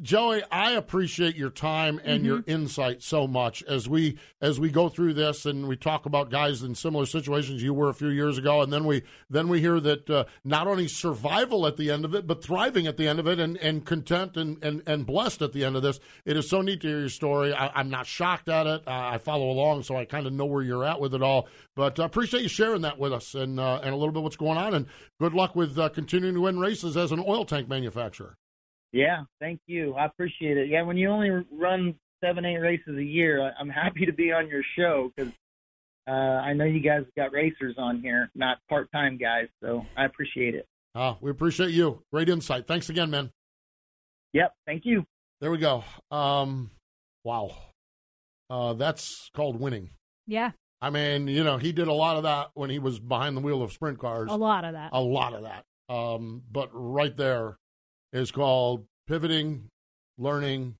[0.01, 2.51] Joey, I appreciate your time and your Mm-hmm.
[2.51, 6.63] insight so much as we as we go through this and we talk about guys
[6.63, 9.79] in similar situations you were a few years ago, and then we then we hear
[9.79, 13.19] that uh, not only survival at the end of it, but thriving at the end
[13.19, 16.01] of it, and, and content and, and, and blessed at the end of this.
[16.25, 17.53] It is so neat to hear your story.
[17.53, 18.83] I, I'm not shocked at it.
[18.85, 21.47] Uh, I follow along, so I kind of know where you're at with it all.
[21.73, 24.35] But I appreciate you sharing that with us and uh, and a little bit what's
[24.35, 24.73] going on.
[24.73, 24.87] And
[25.21, 28.37] good luck with uh, continuing to win races as an oil tank manufacturer.
[28.95, 29.93] Yeah, thank you.
[29.95, 30.69] I appreciate it.
[30.69, 34.31] Yeah, when you only run seven, eight races a year, I- I'm happy to be
[34.31, 35.33] on your show because
[36.07, 39.47] uh, I know you guys got racers on here, not part-time guys.
[39.61, 40.65] So I appreciate it.
[40.95, 42.03] Uh, we appreciate you.
[42.13, 42.67] Great insight.
[42.67, 43.31] Thanks again, man.
[44.31, 45.05] Yep, thank you.
[45.41, 45.83] There we go.
[46.09, 46.71] Um,
[47.25, 47.51] wow.
[48.49, 49.89] Uh, that's called winning.
[50.25, 53.35] yeah, I mean, you know, he did a lot of that when he was behind
[53.35, 54.29] the wheel of sprint cars.
[54.31, 54.91] a lot of that.
[54.93, 55.63] A lot of that.
[55.93, 57.57] Um, but right there
[58.15, 59.69] is called pivoting,
[60.17, 60.75] learning,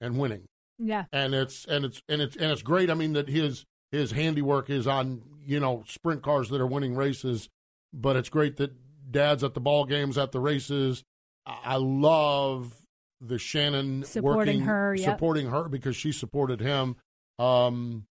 [0.00, 0.44] and winning.
[0.78, 2.90] Yeah, And it's and it's and it's and it's great.
[2.90, 6.96] I mean that his his handiwork is on you know sprint cars that are winning
[6.96, 7.48] races,
[7.92, 8.72] but it's great that
[9.10, 11.04] dad's at the ball games at the races.
[11.46, 12.74] I love
[13.20, 15.04] the Shannon Supporting working, her, yep.
[15.04, 16.96] supporting her because she supported him.
[17.38, 18.06] Um,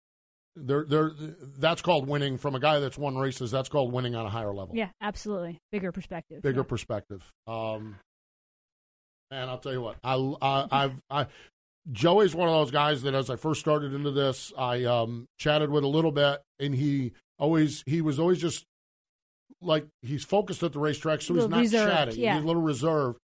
[0.57, 1.13] there, there,
[1.59, 3.51] that's called winning from a guy that's won races.
[3.51, 5.59] That's called winning on a higher level, yeah, absolutely.
[5.73, 6.43] Bigger perspective.
[6.43, 6.65] bigger Yeah.
[6.65, 7.33] perspective.
[7.47, 7.97] Um,
[9.31, 11.27] and I'll tell you what, I, I, I've, I,
[11.90, 15.71] Joey's one of those guys that as I first started into this, I um, chatted
[15.71, 18.64] with a little bit, and he always, he was always just
[19.62, 22.21] like he's focused at the racetrack, so he's not reserved, chatty.
[22.21, 22.35] yeah.
[22.35, 23.19] He's a little reserved.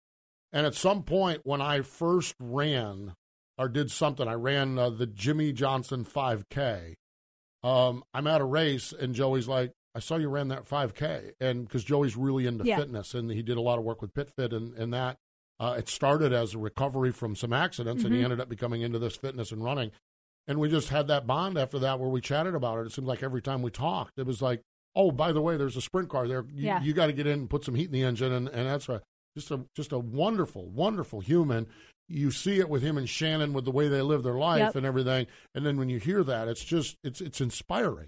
[0.53, 3.13] And at some point, when I first ran
[3.57, 6.95] or did something, I ran uh, the Jimmie Johnson 5K.
[7.63, 11.31] Um, I'm at a race, and Joey's like, I saw you ran that 5K.
[11.41, 12.77] And because Joey's really into Yeah.
[12.77, 15.17] fitness, and he did a lot of work with PitFit and, and that.
[15.59, 18.25] Uh, it started as a recovery from some accidents, and he Mhm.
[18.25, 19.91] ended up becoming into this fitness and running.
[20.47, 22.87] And we just had that bond after that where we chatted about it.
[22.87, 24.61] It seemed like every time we talked, it was like,
[24.95, 26.45] oh, by the way, there's a sprint car there.
[26.53, 26.81] You, Yeah.
[26.83, 28.31] you got to get in and put some heat in the engine.
[28.31, 29.01] And, and that's a,
[29.35, 31.67] just a just a wonderful, wonderful human.
[32.07, 34.75] You see it with him and Shannon with the way they live their life Yep.
[34.75, 35.27] and everything.
[35.55, 38.07] And then when you hear that, it's just it's it's inspiring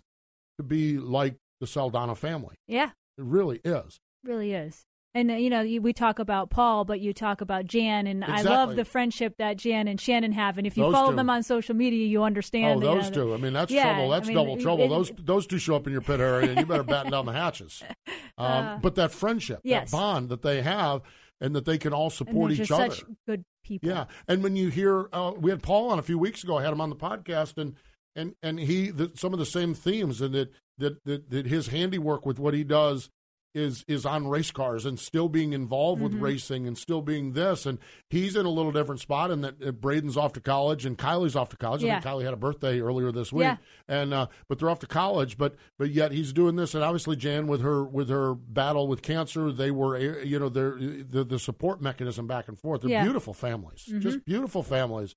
[0.57, 2.55] to be like the Saldana family.
[2.67, 3.97] Yeah, It really is.
[4.23, 4.86] really is.
[5.17, 8.43] And you know, you, we talk about Paul, but you talk about Jan, and I
[8.43, 10.60] love the friendship that Jan and Shannon have.
[10.60, 11.15] And if you Those follow two.
[11.15, 12.65] them on social media, you understand.
[12.84, 13.34] Oh, you know, those two.
[13.34, 14.12] I mean, that's Yeah, trouble.
[14.12, 14.86] I That's mean, double it- trouble.
[14.86, 17.25] it- those those two show up in your pit area, and you better batten down
[17.25, 17.82] the hatches.
[18.39, 19.89] Um, Uh, but that friendship, yes.
[19.89, 21.01] that bond that they have,
[21.41, 22.91] and that they can all support each other.
[22.91, 23.89] such good people.
[23.89, 26.60] Yeah, and when you hear, uh, we had Paul on a few weeks ago.
[26.60, 27.73] I had him on the podcast, and
[28.15, 31.69] and and he the, some of the same themes, and that, that that that his
[31.69, 33.10] handiwork with what he does
[33.57, 36.21] is is on race cars and still being involved with Mhm.
[36.21, 37.65] racing and still being this.
[37.65, 40.97] And he's in a little different spot and that uh, Braden's off to college and
[40.97, 41.83] Kylie's off to college.
[41.83, 41.99] I Yeah.
[41.99, 43.57] think Kylie had a birthday earlier this week, Yeah.
[43.87, 45.37] and uh, but they're off to college.
[45.37, 49.01] But but yet he's doing this, and obviously Jan with her with her battle with
[49.01, 52.81] cancer, they were you know they're the the support mechanism back and forth.
[52.81, 53.03] They're Yeah.
[53.03, 54.01] beautiful families, Mhm.
[54.01, 55.15] just beautiful families,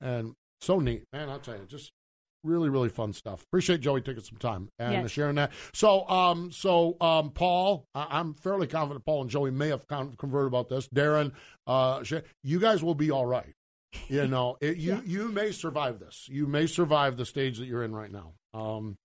[0.00, 1.28] and so neat, man.
[1.28, 1.92] I'll tell you, just
[2.42, 5.10] really really fun stuff appreciate joey taking some time and Yes.
[5.10, 9.68] sharing that so um so um paul I- i'm fairly confident paul and joey may
[9.68, 11.32] have con- converted about this Daryn
[11.66, 12.02] uh
[12.42, 13.52] you guys will be all right
[14.08, 17.84] you know it, you you may survive this you may survive the stage that you're
[17.84, 18.96] in right now um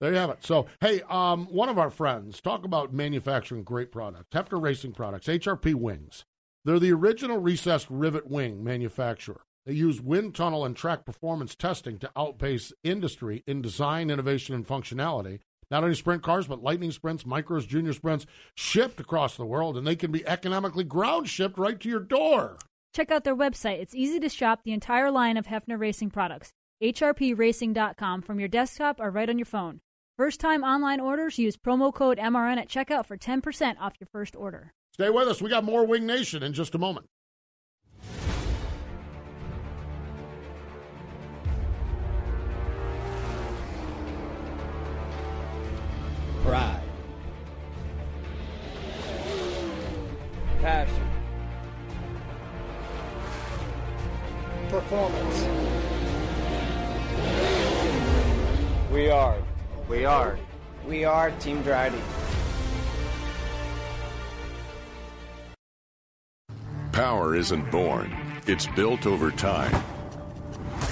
[0.00, 0.44] there you have it.
[0.46, 4.28] So, hey, um, one of our friends talk about manufacturing great products.
[4.32, 6.24] Hepfner Racing Products, HRP Wings.
[6.64, 9.40] They're the original recessed rivet wing manufacturer.
[9.68, 14.66] They use wind tunnel and track performance testing to outpace industry in design, innovation, and
[14.66, 15.40] functionality.
[15.70, 19.86] Not only sprint cars, but lightning sprints, micros, junior sprints, shipped across the world, and
[19.86, 22.56] they can be economically ground shipped right to your door.
[22.94, 23.78] Check out their website.
[23.78, 26.50] It's easy to shop the entire line of Hepfner Racing products.
[26.82, 29.82] HRPRacing.com from your desktop or right on your phone.
[30.16, 34.34] First time online orders, use promo code MRN at checkout for 10% off your first
[34.34, 34.72] order.
[34.94, 35.42] Stay with us.
[35.42, 37.04] We got more Winged Nation in just a moment.
[46.48, 46.80] Pride.
[50.62, 51.08] Passion.
[54.70, 55.42] Performance.
[58.90, 59.36] We are.
[59.90, 60.38] We are.
[60.86, 62.00] We are Team Driven.
[66.92, 69.97] Power isn't born, it's built over time.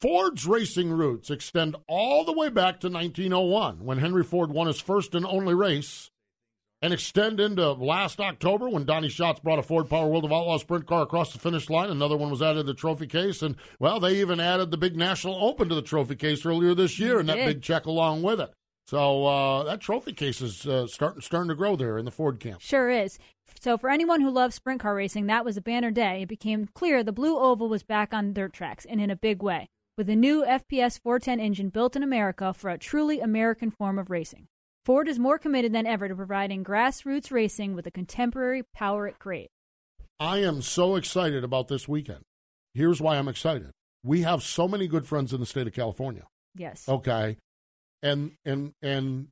[0.00, 4.80] Ford's racing roots extend all the way back to 1901 when Henry Ford won his
[4.80, 6.10] first and only race,
[6.82, 10.60] and extend into last October when Donny Schatz brought a Ford Power World of Outlaws
[10.60, 11.88] sprint car across the finish line.
[11.88, 14.96] Another one was added to the trophy case, and well, they even added the big
[14.96, 18.40] National Open to the trophy case earlier this year, and that big check along with
[18.40, 18.52] it.
[18.86, 22.38] So uh, that trophy case is uh, starting starting to grow there in the Ford
[22.38, 22.60] camp.
[22.60, 23.18] Sure is.
[23.58, 26.22] So, for anyone who loves sprint car racing, that was a banner day.
[26.22, 29.42] It became clear the Blue Oval was back on dirt tracks and in a big
[29.42, 33.98] way, with a new FPS 410 engine built in America for a truly American form
[33.98, 34.46] of racing.
[34.84, 39.18] Ford is more committed than ever to providing grassroots racing with the contemporary power it
[39.18, 39.52] creates.
[40.20, 42.22] I am so excited about this weekend.
[42.74, 43.70] Here's why I'm excited.
[44.04, 46.24] We have so many good friends in the state of California.
[46.54, 46.88] Yes.
[46.88, 47.36] Okay.
[48.02, 49.28] And and and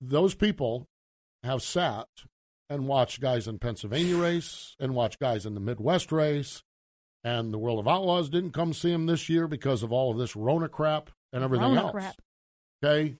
[0.00, 0.86] those people
[1.42, 2.06] have sat
[2.70, 6.62] and watched guys in Pennsylvania race and watched guys in the Midwest race.
[7.24, 10.18] And the World of Outlaws didn't come see him this year because of all of
[10.18, 11.92] this Rona crap and everything Rona else.
[11.92, 12.14] crap.
[12.84, 13.16] Okay.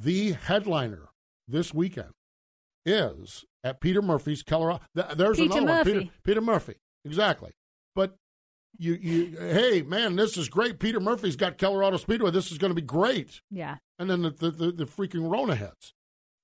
[0.00, 1.08] The headliner
[1.46, 2.10] this weekend
[2.84, 4.80] is at Peter Murphy's Colorado.
[4.94, 5.84] There's Peter another one.
[5.84, 6.12] Peter, Murphy.
[6.24, 6.74] Peter Murphy.
[7.04, 7.52] Exactly.
[7.94, 8.16] But
[8.78, 10.78] you, you, hey, man, this is great.
[10.80, 12.30] Peter Murphy's got Colorado Speedway.
[12.30, 13.40] This is going to be great.
[13.50, 13.76] Yeah.
[13.98, 15.92] And then the, the, the, the freaking Rona heads.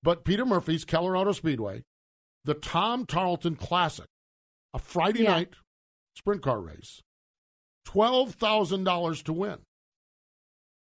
[0.02, 1.82] But Peter Murphy's Colorado Speedway,
[2.44, 4.06] the Tom Tarleton Classic,
[4.74, 5.30] a Friday Yeah.
[5.32, 5.54] night
[6.16, 7.00] sprint car race,
[7.86, 9.58] $12,000 to win.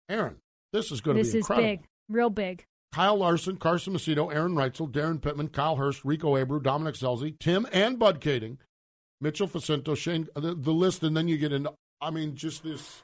[0.09, 0.37] Erin,
[0.73, 1.69] this is going to This be is incredible.
[1.69, 2.65] big, real big.
[2.93, 7.67] Kyle Larson, Carson Macedo, Aaron Reutzel, Daryn Pittman, Kyle Hirst, Rico Abreu, Dominic Scelzi, Tim
[7.73, 8.59] and Bud Kaeding,
[9.21, 13.03] Mitchell Faccinto, Shane, the, the list, and then you get into, I mean, just this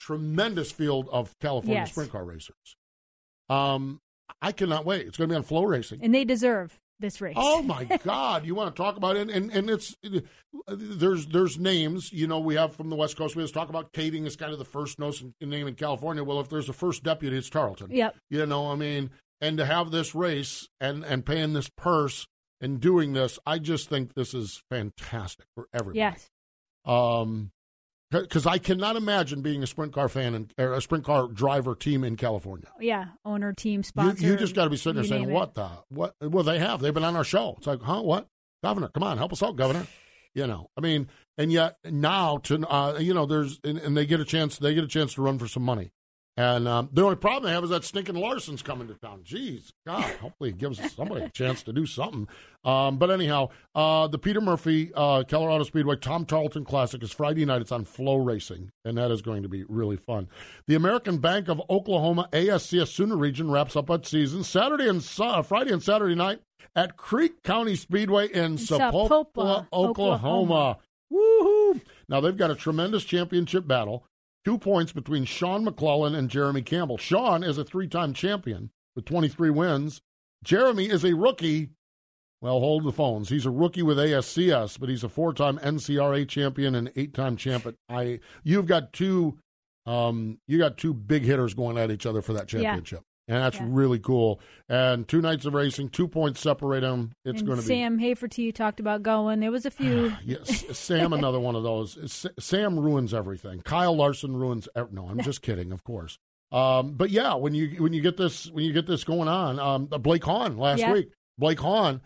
[0.00, 1.90] tremendous field of California Yes.
[1.92, 2.76] sprint car racers.
[3.48, 4.00] Um,
[4.42, 5.06] I cannot wait.
[5.06, 6.00] It's going to be on FloRacing.
[6.02, 7.34] And they deserve this race.
[7.36, 8.46] Oh my God!
[8.46, 9.28] You want to talk about it?
[9.28, 9.94] And and it's
[10.66, 12.10] there's there's names.
[12.12, 13.36] You know, we have from the West Coast.
[13.36, 16.24] We just talk about Kaeding is kind of the first name in California.
[16.24, 17.90] Well, if there's a first deputy, it's Tarleton.
[17.90, 18.16] Yep.
[18.30, 19.10] You know, I mean,
[19.40, 22.26] and to have this race and and paying this purse
[22.60, 25.98] and doing this, I just think this is fantastic for everybody.
[25.98, 26.30] Yes.
[26.84, 27.50] Um,
[28.12, 31.74] because I cannot imagine being a sprint car fan and or a sprint car driver
[31.74, 32.68] team in California.
[32.80, 33.06] Yeah.
[33.24, 34.26] Owner, team, You, sponsor.
[34.26, 35.32] you just got to be sitting there saying, it.
[35.32, 36.80] "What the what?" Well, they have.
[36.80, 37.54] They've been on our show.
[37.58, 38.02] It's like, huh?
[38.02, 38.28] What?
[38.62, 39.86] Governor, come on, help us out, Governor.
[40.34, 44.06] You know, I mean, and yet now to uh, you know, there's and, and they
[44.06, 44.58] get a chance.
[44.58, 45.92] They get a chance to run for some money.
[46.36, 49.20] And um, the only problem they have is that stinking Larson's coming to town.
[49.22, 52.26] Jeez, God, hopefully it gives somebody a chance to do something.
[52.64, 57.44] Um, but anyhow, uh, the Peter Murphy uh, Auto Speedway Tom Tarleton Classic is Friday
[57.44, 57.60] night.
[57.60, 60.28] It's on FloRacing, and that is going to be really fun.
[60.66, 65.42] The American Bank of Oklahoma ASCS Sooner Region wraps up its season Saturday and uh,
[65.42, 66.40] Friday and Saturday night
[66.74, 69.72] at Creek County Speedway in Sapulpa, Sapulpa, Oklahoma.
[69.72, 70.78] Oklahoma.
[71.12, 71.80] Woohoo!
[72.08, 74.06] Now they've got a tremendous championship battle.
[74.44, 76.98] Two points between Sean McClellan and Jeremy Campbell.
[76.98, 80.00] Sean is a three time champion with 23 wins.
[80.42, 81.70] Jeremy is a rookie.
[82.40, 83.28] Well, hold the phones.
[83.28, 87.36] He's a rookie with ASCS, but he's a four time NCRA champion and eight time
[87.36, 88.18] champ at I.
[88.42, 89.38] You've got two.
[89.86, 93.56] Um, you got two big hitters going at each other for that championship, and that's
[93.56, 93.66] Yeah.
[93.68, 94.40] really cool.
[94.68, 97.12] And two nights of racing, two points separate them.
[97.24, 99.40] It's and going to be Sam Hafertepe talked about going.
[99.40, 100.12] There was a few.
[100.24, 101.98] Yes, Sam, another one of those.
[101.98, 103.60] S- Sam ruins everything.
[103.60, 104.68] Kyle Larson ruins.
[104.74, 106.18] ev- No, I'm just kidding, of course.
[106.50, 109.58] Um, but yeah, when you when you get this when you get this going on,
[109.58, 110.92] um, Blake Hahn last Yeah.
[110.92, 111.08] week.
[111.38, 112.02] Blake Hahn.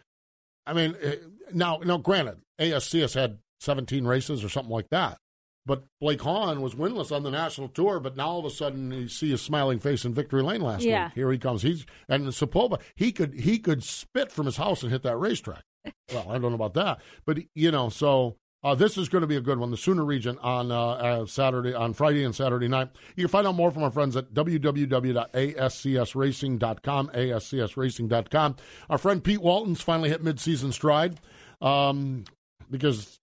[0.67, 1.17] I mean, eh,
[1.53, 5.19] now now granted, ASCS had 17 races or something like that,
[5.67, 8.01] but Blake Hahn was winless on the national tour.
[8.01, 10.85] But now all of a sudden, you see his smiling face in victory lane last
[10.85, 11.07] Yeah.
[11.07, 11.15] week.
[11.15, 11.63] Here he comes.
[11.63, 12.81] He's and Sapulpa.
[12.95, 15.63] He could he could spit from his house and hit that racetrack.
[16.13, 19.27] Well, I don't know about that, but you know, so uh, this is going to
[19.29, 19.71] be a good one.
[19.71, 22.89] The Sooner Region on uh, uh, Saturday, on Friday and Saturday night.
[23.15, 27.09] You can find out more from our friends at www.ascsracing.com.
[27.09, 28.57] ascsracing.com.
[28.91, 31.21] Our friend Pete Walton's finally hit midseason stride
[31.61, 32.25] um,
[32.71, 33.19] because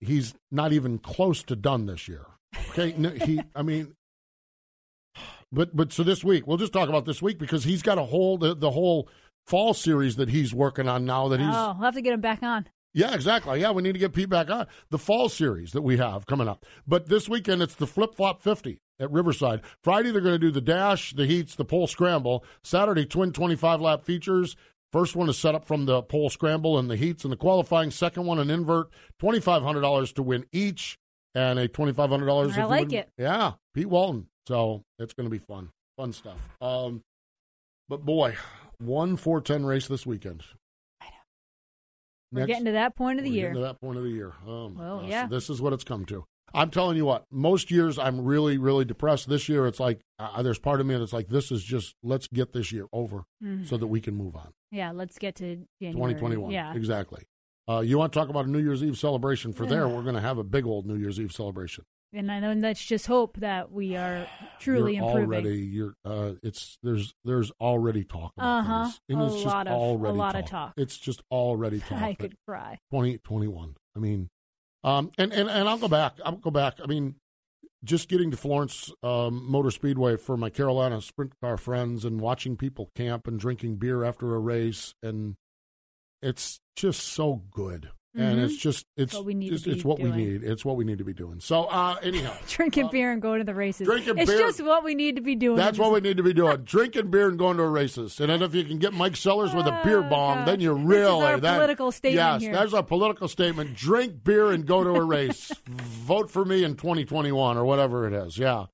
[0.00, 2.26] he's not even close to done this year.
[2.70, 3.40] Okay, no, he.
[3.54, 3.94] I mean.
[5.52, 8.04] But but so this week we'll just talk about this week because he's got a
[8.04, 9.08] whole the, the whole
[9.48, 12.20] fall series that he's working on now that he's Oh, we'll have to get him
[12.20, 12.68] back on.
[12.94, 13.60] yeah, exactly.
[13.60, 16.46] Yeah, we need to get Pete back on the fall series that we have coming
[16.46, 16.64] up.
[16.86, 19.62] But this weekend, it's the flip flop 50 at Riverside.
[19.82, 22.44] Friday, they're going to do the dash, the heats, the pole scramble.
[22.62, 24.54] Saturday, twin 25 lap features.
[24.92, 27.90] First one is set up from the pole scramble and the heats and the qualifying.
[27.90, 28.88] Second one, an invert.
[29.22, 30.98] $2,500 to win each
[31.34, 32.56] and a $2,500.
[32.58, 33.08] I like win- it.
[33.16, 34.26] Yeah, Pete Walton.
[34.48, 35.70] So it's going to be fun.
[35.96, 36.38] Fun stuff.
[36.60, 37.02] Um,
[37.88, 38.36] but boy,
[38.78, 40.42] one 410 race this weekend.
[42.32, 43.48] We're Next- getting to that point of the we're year.
[43.50, 44.32] getting to that point of the year.
[44.46, 45.10] Oh Well, gosh.
[45.10, 45.26] yeah.
[45.26, 46.24] This is what it's come to.
[46.54, 47.24] I'm telling you what.
[47.30, 49.28] Most years I'm really, really depressed.
[49.28, 52.26] This year it's like uh, there's part of me that's like this is just let's
[52.28, 53.66] get this year over Mhm.
[53.68, 54.52] so that we can move on.
[54.70, 56.14] Yeah, let's get to January.
[56.14, 56.50] 2021.
[56.52, 56.74] Yeah.
[56.74, 57.24] exactly.
[57.68, 59.86] Uh, you want to talk about a New Year's Eve celebration for there?
[59.88, 61.84] We're going to have a big old New Year's Eve celebration.
[62.12, 64.26] And I know let's just hope that we are
[64.58, 65.28] truly you're improving.
[65.44, 65.94] Already, you're.
[66.04, 68.90] Uh, it's there's there's already talk about Uh-huh.
[69.08, 70.72] And A it's just lot of- a already lot of talk.
[70.76, 72.02] It's just already talk.
[72.02, 72.80] I could cry.
[72.90, 73.76] 2021.
[73.94, 74.28] I mean,
[74.84, 76.14] um, and, and, and I'll go back.
[76.24, 76.78] I'll go back.
[76.82, 77.16] I mean,
[77.84, 82.56] just getting to Florence um, Motor Speedway for my Carolina sprint car friends and watching
[82.56, 84.94] people camp and drinking beer after a race.
[85.02, 85.36] And
[86.22, 87.90] it's just so good.
[88.12, 88.44] And Mhm.
[88.44, 90.12] it's just, it's, What we need just, it's what doing.
[90.14, 90.42] we need.
[90.42, 91.38] It's what we need to be doing.
[91.38, 93.86] So, uh, anyhow, Drinking beer and going to the races.
[93.86, 95.56] drinking beer it's beer- just what we need to be doing.
[95.56, 96.56] that's what we need to be doing.
[96.64, 98.18] Drinking beer and going to a races.
[98.18, 100.74] And then if you can get Mike Sellers with a beer bong, then you Oh,
[100.74, 102.52] This is really that- political statement Yes, here.
[102.52, 103.74] that's our political statement.
[103.76, 105.52] Drink beer and go to a race.
[105.68, 108.38] Vote for me in 2021 or whatever it is.
[108.38, 108.66] Yeah,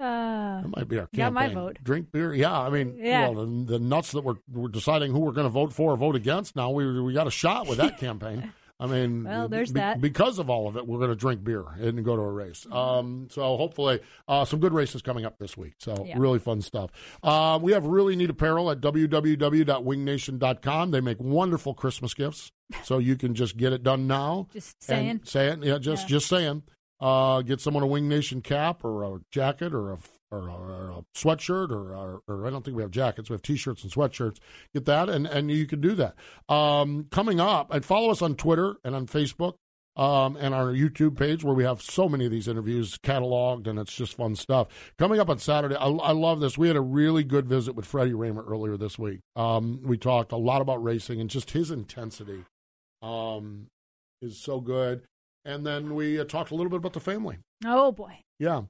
[0.00, 1.18] Uh, that might be our campaign.
[1.18, 1.78] got my vote.
[1.82, 2.34] Drink beer.
[2.34, 3.28] Yeah, I mean, Yeah.
[3.28, 5.96] well, the, the nuts that we're, we're deciding who we're going to vote for or
[5.96, 6.56] vote against.
[6.56, 8.52] Now we we got a shot with that campaign.
[8.80, 10.00] I mean, Well, there's be- that.
[10.00, 12.66] Because of all of it, we're going to drink beer and go to a race.
[12.72, 15.74] Um, so hopefully, uh, some good races coming up this week.
[15.78, 16.18] So Yeah.
[16.18, 16.90] really fun stuff.
[17.22, 20.90] Um, we have really neat apparel at www.wingednation.com.
[20.90, 22.50] They make wonderful Christmas gifts,
[22.82, 24.48] so you can just get it done now.
[24.52, 25.08] Just saying.
[25.08, 26.08] And saying, yeah, just Yeah.
[26.08, 26.64] just saying.
[27.04, 29.98] Uh, get someone a Winged Nation cap or a jacket or a
[30.30, 33.28] or a, or a sweatshirt or, or or I don't think we have jackets.
[33.28, 34.38] We have t-shirts and sweatshirts.
[34.72, 36.14] Get that, and and you can do that.
[36.48, 39.56] Um, coming up, and follow us on Twitter and on Facebook.
[39.96, 43.78] Um, and our YouTube page where we have so many of these interviews cataloged and
[43.78, 44.66] it's just fun stuff.
[44.98, 46.58] Coming up on Saturday, I, I love this.
[46.58, 49.20] We had a really good visit with Freddie Rahmer earlier this week.
[49.36, 52.44] Um, we talked a lot about racing and just his intensity
[53.02, 53.68] um,
[54.20, 55.02] is so good.
[55.44, 57.38] And then we uh, talked a little bit about the family.
[57.64, 58.18] oh boy.
[58.38, 58.62] Yeah.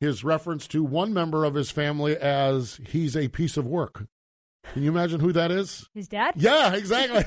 [0.00, 4.04] His reference to one member of his family as he's a piece of work.
[4.72, 5.88] Can you imagine who that is?
[5.94, 6.34] His dad?
[6.36, 7.24] Yeah, exactly.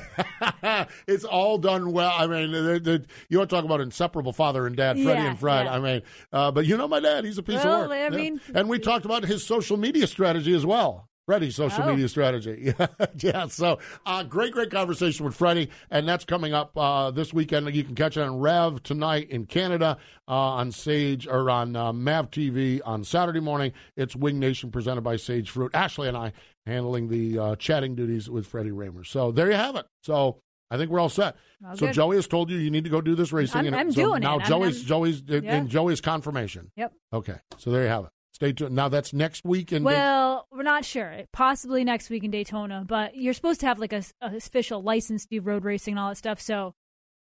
[1.08, 2.12] it's all done well.
[2.14, 5.30] I mean, they- they- you want to talk about inseparable father and dad, Freddie Yeah,
[5.30, 5.64] and Fred.
[5.64, 5.72] yeah.
[5.74, 7.98] I mean, uh, but you know my dad, he's a piece Well, of work.
[8.12, 11.08] I mean- and we talked about his social media strategy as well.
[11.26, 11.90] Freddie's social Oh.
[11.90, 12.74] media strategy.
[12.80, 12.86] Yeah,
[13.18, 13.46] yeah.
[13.46, 17.72] So, uh, great, great conversation with Freddie, and that's coming up uh, this weekend.
[17.74, 19.98] You can catch it on Rev tonight in Canada,
[20.28, 23.72] uh, on Sage or on uh, Mav TV on Saturday morning.
[23.96, 25.70] It's Winged Nation presented by Sage Fruit.
[25.74, 26.32] Ashley and I
[26.66, 29.06] handling the uh, chatting duties with Freddie Rahmer.
[29.06, 29.86] So there you have it.
[30.02, 30.38] So.
[30.72, 31.34] I think we're all set.
[31.60, 31.94] Well, so good.
[31.96, 33.56] Joey has told you you need to go do this racing.
[33.56, 34.20] I'm- and I'm so doing it.
[34.20, 35.56] now Joey's I'm- Joey's Yeah.
[35.56, 36.70] in Joey's confirmation.
[36.76, 36.92] Yep.
[37.12, 38.10] Okay, so there you have it.
[38.40, 38.74] Stay tuned.
[38.74, 41.24] Now that's next week in Well, we're not sure.
[41.30, 45.24] Possibly next week in Daytona, but you're supposed to have like a, a official license
[45.26, 46.40] to do road racing and all that stuff.
[46.40, 46.72] So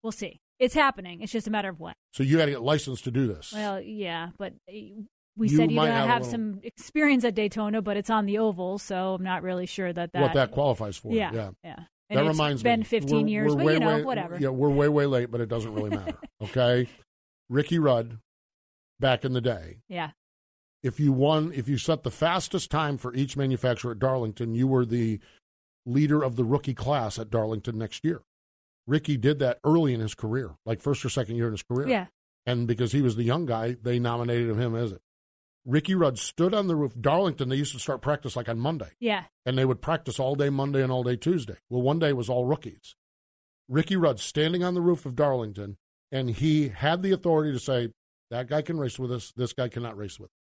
[0.03, 0.39] we'll see.
[0.59, 1.21] It's happening.
[1.21, 1.95] It's just a matter of when.
[2.13, 3.51] so you got to get licensed to do this.
[3.53, 4.73] Well, yeah, but uh,
[5.35, 8.25] we You said you gotta have have, little- some experience at Daytona, but it's on
[8.27, 11.11] the oval, so I'm not really sure that that what that qualifies for?
[11.11, 11.49] Yeah, yeah.
[11.63, 11.79] yeah.
[12.11, 12.85] that reminds been me.
[12.85, 14.37] 15 We're- years, we're but way, you know, way- whatever.
[14.39, 16.17] Yeah, we're way way late, but it doesn't really matter.
[16.43, 16.87] okay,
[17.49, 18.19] Ricky Rudd,
[18.99, 20.11] back in the day, Yeah.
[20.83, 24.67] If you won, if you set the fastest time for each manufacturer at Darlington, you
[24.67, 25.19] were the
[25.85, 28.21] leader of the rookie class at Darlington next year.
[28.87, 31.87] Ricky did that early in his career, like first or second year in his career.
[31.87, 32.05] Yeah.
[32.45, 35.01] And because he was the young guy, they nominated him as it.
[35.65, 36.93] Ricky Rudd stood on the roof.
[36.99, 39.25] Darlington, they used to start practice like on Monday, Yeah.
[39.45, 41.57] and they would practice all day Monday and all day Tuesday.
[41.69, 42.95] Well, one day was all rookies.
[43.67, 45.77] Ricky Rudd standing on the roof of Darlington,
[46.11, 47.91] and he had the authority to say,
[48.31, 50.38] that guy can race with us, this guy cannot race with us.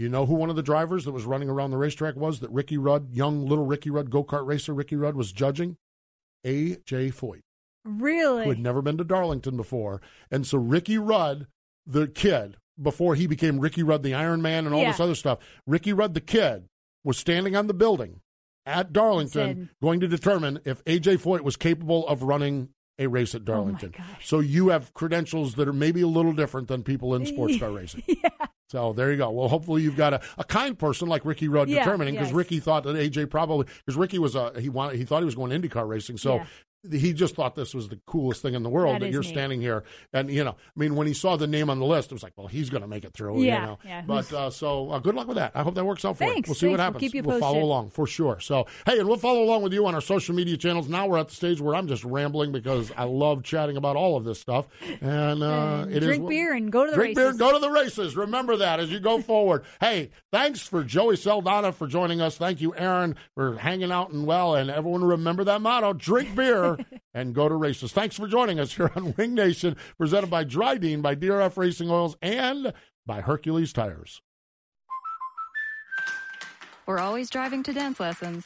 [0.00, 2.48] You know who one of the drivers that was running around the racetrack was that
[2.50, 5.76] Ricky Rudd, young little Ricky Rudd, go kart racer Ricky Rudd, was judging?
[6.42, 7.10] A.J.
[7.10, 7.42] Foyt
[7.84, 8.44] Really?
[8.44, 10.00] who had never been to Darlington before.
[10.30, 11.48] And so Ricky Rudd,
[11.86, 15.38] the kid, before he became Ricky Rudd, the Iron Man, and all this other stuff,
[15.66, 16.64] Ricky Rudd, the kid,
[17.04, 18.20] was standing on the building
[18.64, 23.42] at Darlington going to determine if AJ Foyt was capable of running a race at
[23.42, 23.94] Oh Darlington.
[24.22, 27.70] So you have credentials that are maybe a little different than people in sports car
[27.70, 28.02] racing.
[28.70, 29.30] So there you go.
[29.30, 32.36] Well, hopefully you've got a, a kind person like Ricky Rudd Yeah, determining because yes.
[32.36, 35.34] Ricky thought that AJ probably because Ricky was a he wanted he thought he was
[35.34, 36.36] going IndyCar racing, so
[36.90, 39.22] he just thought this was the coolest thing in the world That that, is you're
[39.22, 39.28] neat.
[39.32, 42.10] standing here and you know I mean when he saw the name on the list,
[42.10, 43.42] it was like, well, he's going to make it through.
[43.42, 43.78] Yeah, you know?
[43.84, 44.02] yeah.
[44.06, 45.52] But uh, so uh, good luck with that.
[45.54, 46.42] I hope that works out for you.
[46.46, 46.78] We'll see what thanks.
[46.78, 47.00] We'll happens.
[47.00, 48.40] keep you We'll follow along for sure.
[48.40, 50.88] So hey, and we'll follow along with you on our social media channels.
[50.88, 54.16] Now we're at the stage where I'm just rambling because I love chatting about all
[54.16, 54.66] of this stuff,
[55.00, 57.58] and uh, it is drink beer and go to the drink beer and go to
[57.58, 58.16] the races.
[58.16, 59.64] Remember that as you go forward.
[59.80, 62.36] hey, thanks for Joey Saldana for joining us.
[62.36, 64.54] Thank you, Erin, for hanging out and well.
[64.54, 66.69] And everyone remember that motto: drink beer
[67.14, 67.92] and go to races.
[67.92, 72.16] Thanks for joining us here on Winged Nation, presented by Driven, by DRF Racing Oils,
[72.22, 72.72] and
[73.06, 74.20] by Hercules Tires.
[76.86, 78.44] We're always driving to dance lessons.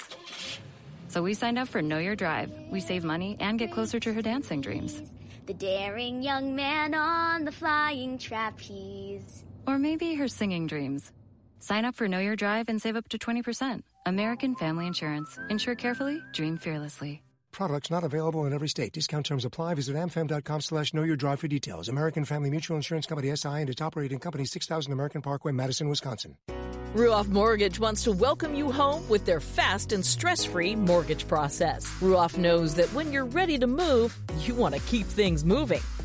[1.09, 2.51] So we signed up for Know Your Drive.
[2.71, 5.03] We save money and get closer to her dancing dreams.
[5.47, 9.45] The daring young man on the flying trapeze.
[9.67, 11.13] Or maybe her singing dreams.
[11.61, 13.83] Sign up for Know Your Drive and save up to 20%.
[14.07, 15.39] American Family Insurance.
[15.49, 17.24] Insure carefully, dream fearlessly.
[17.55, 18.93] Products not available in every state.
[18.93, 19.75] Discount terms apply.
[19.75, 21.89] Visit amfam.com slash drive for details.
[21.89, 26.37] American Family Mutual Insurance Company SI and its operating company 6000 American Parkway, Madison, Wisconsin.
[26.95, 31.87] Ruoff Mortgage wants to welcome you home with their fast and stress free mortgage process.
[32.01, 35.83] Ruoff knows that when you're ready to move, you want to keep things moving.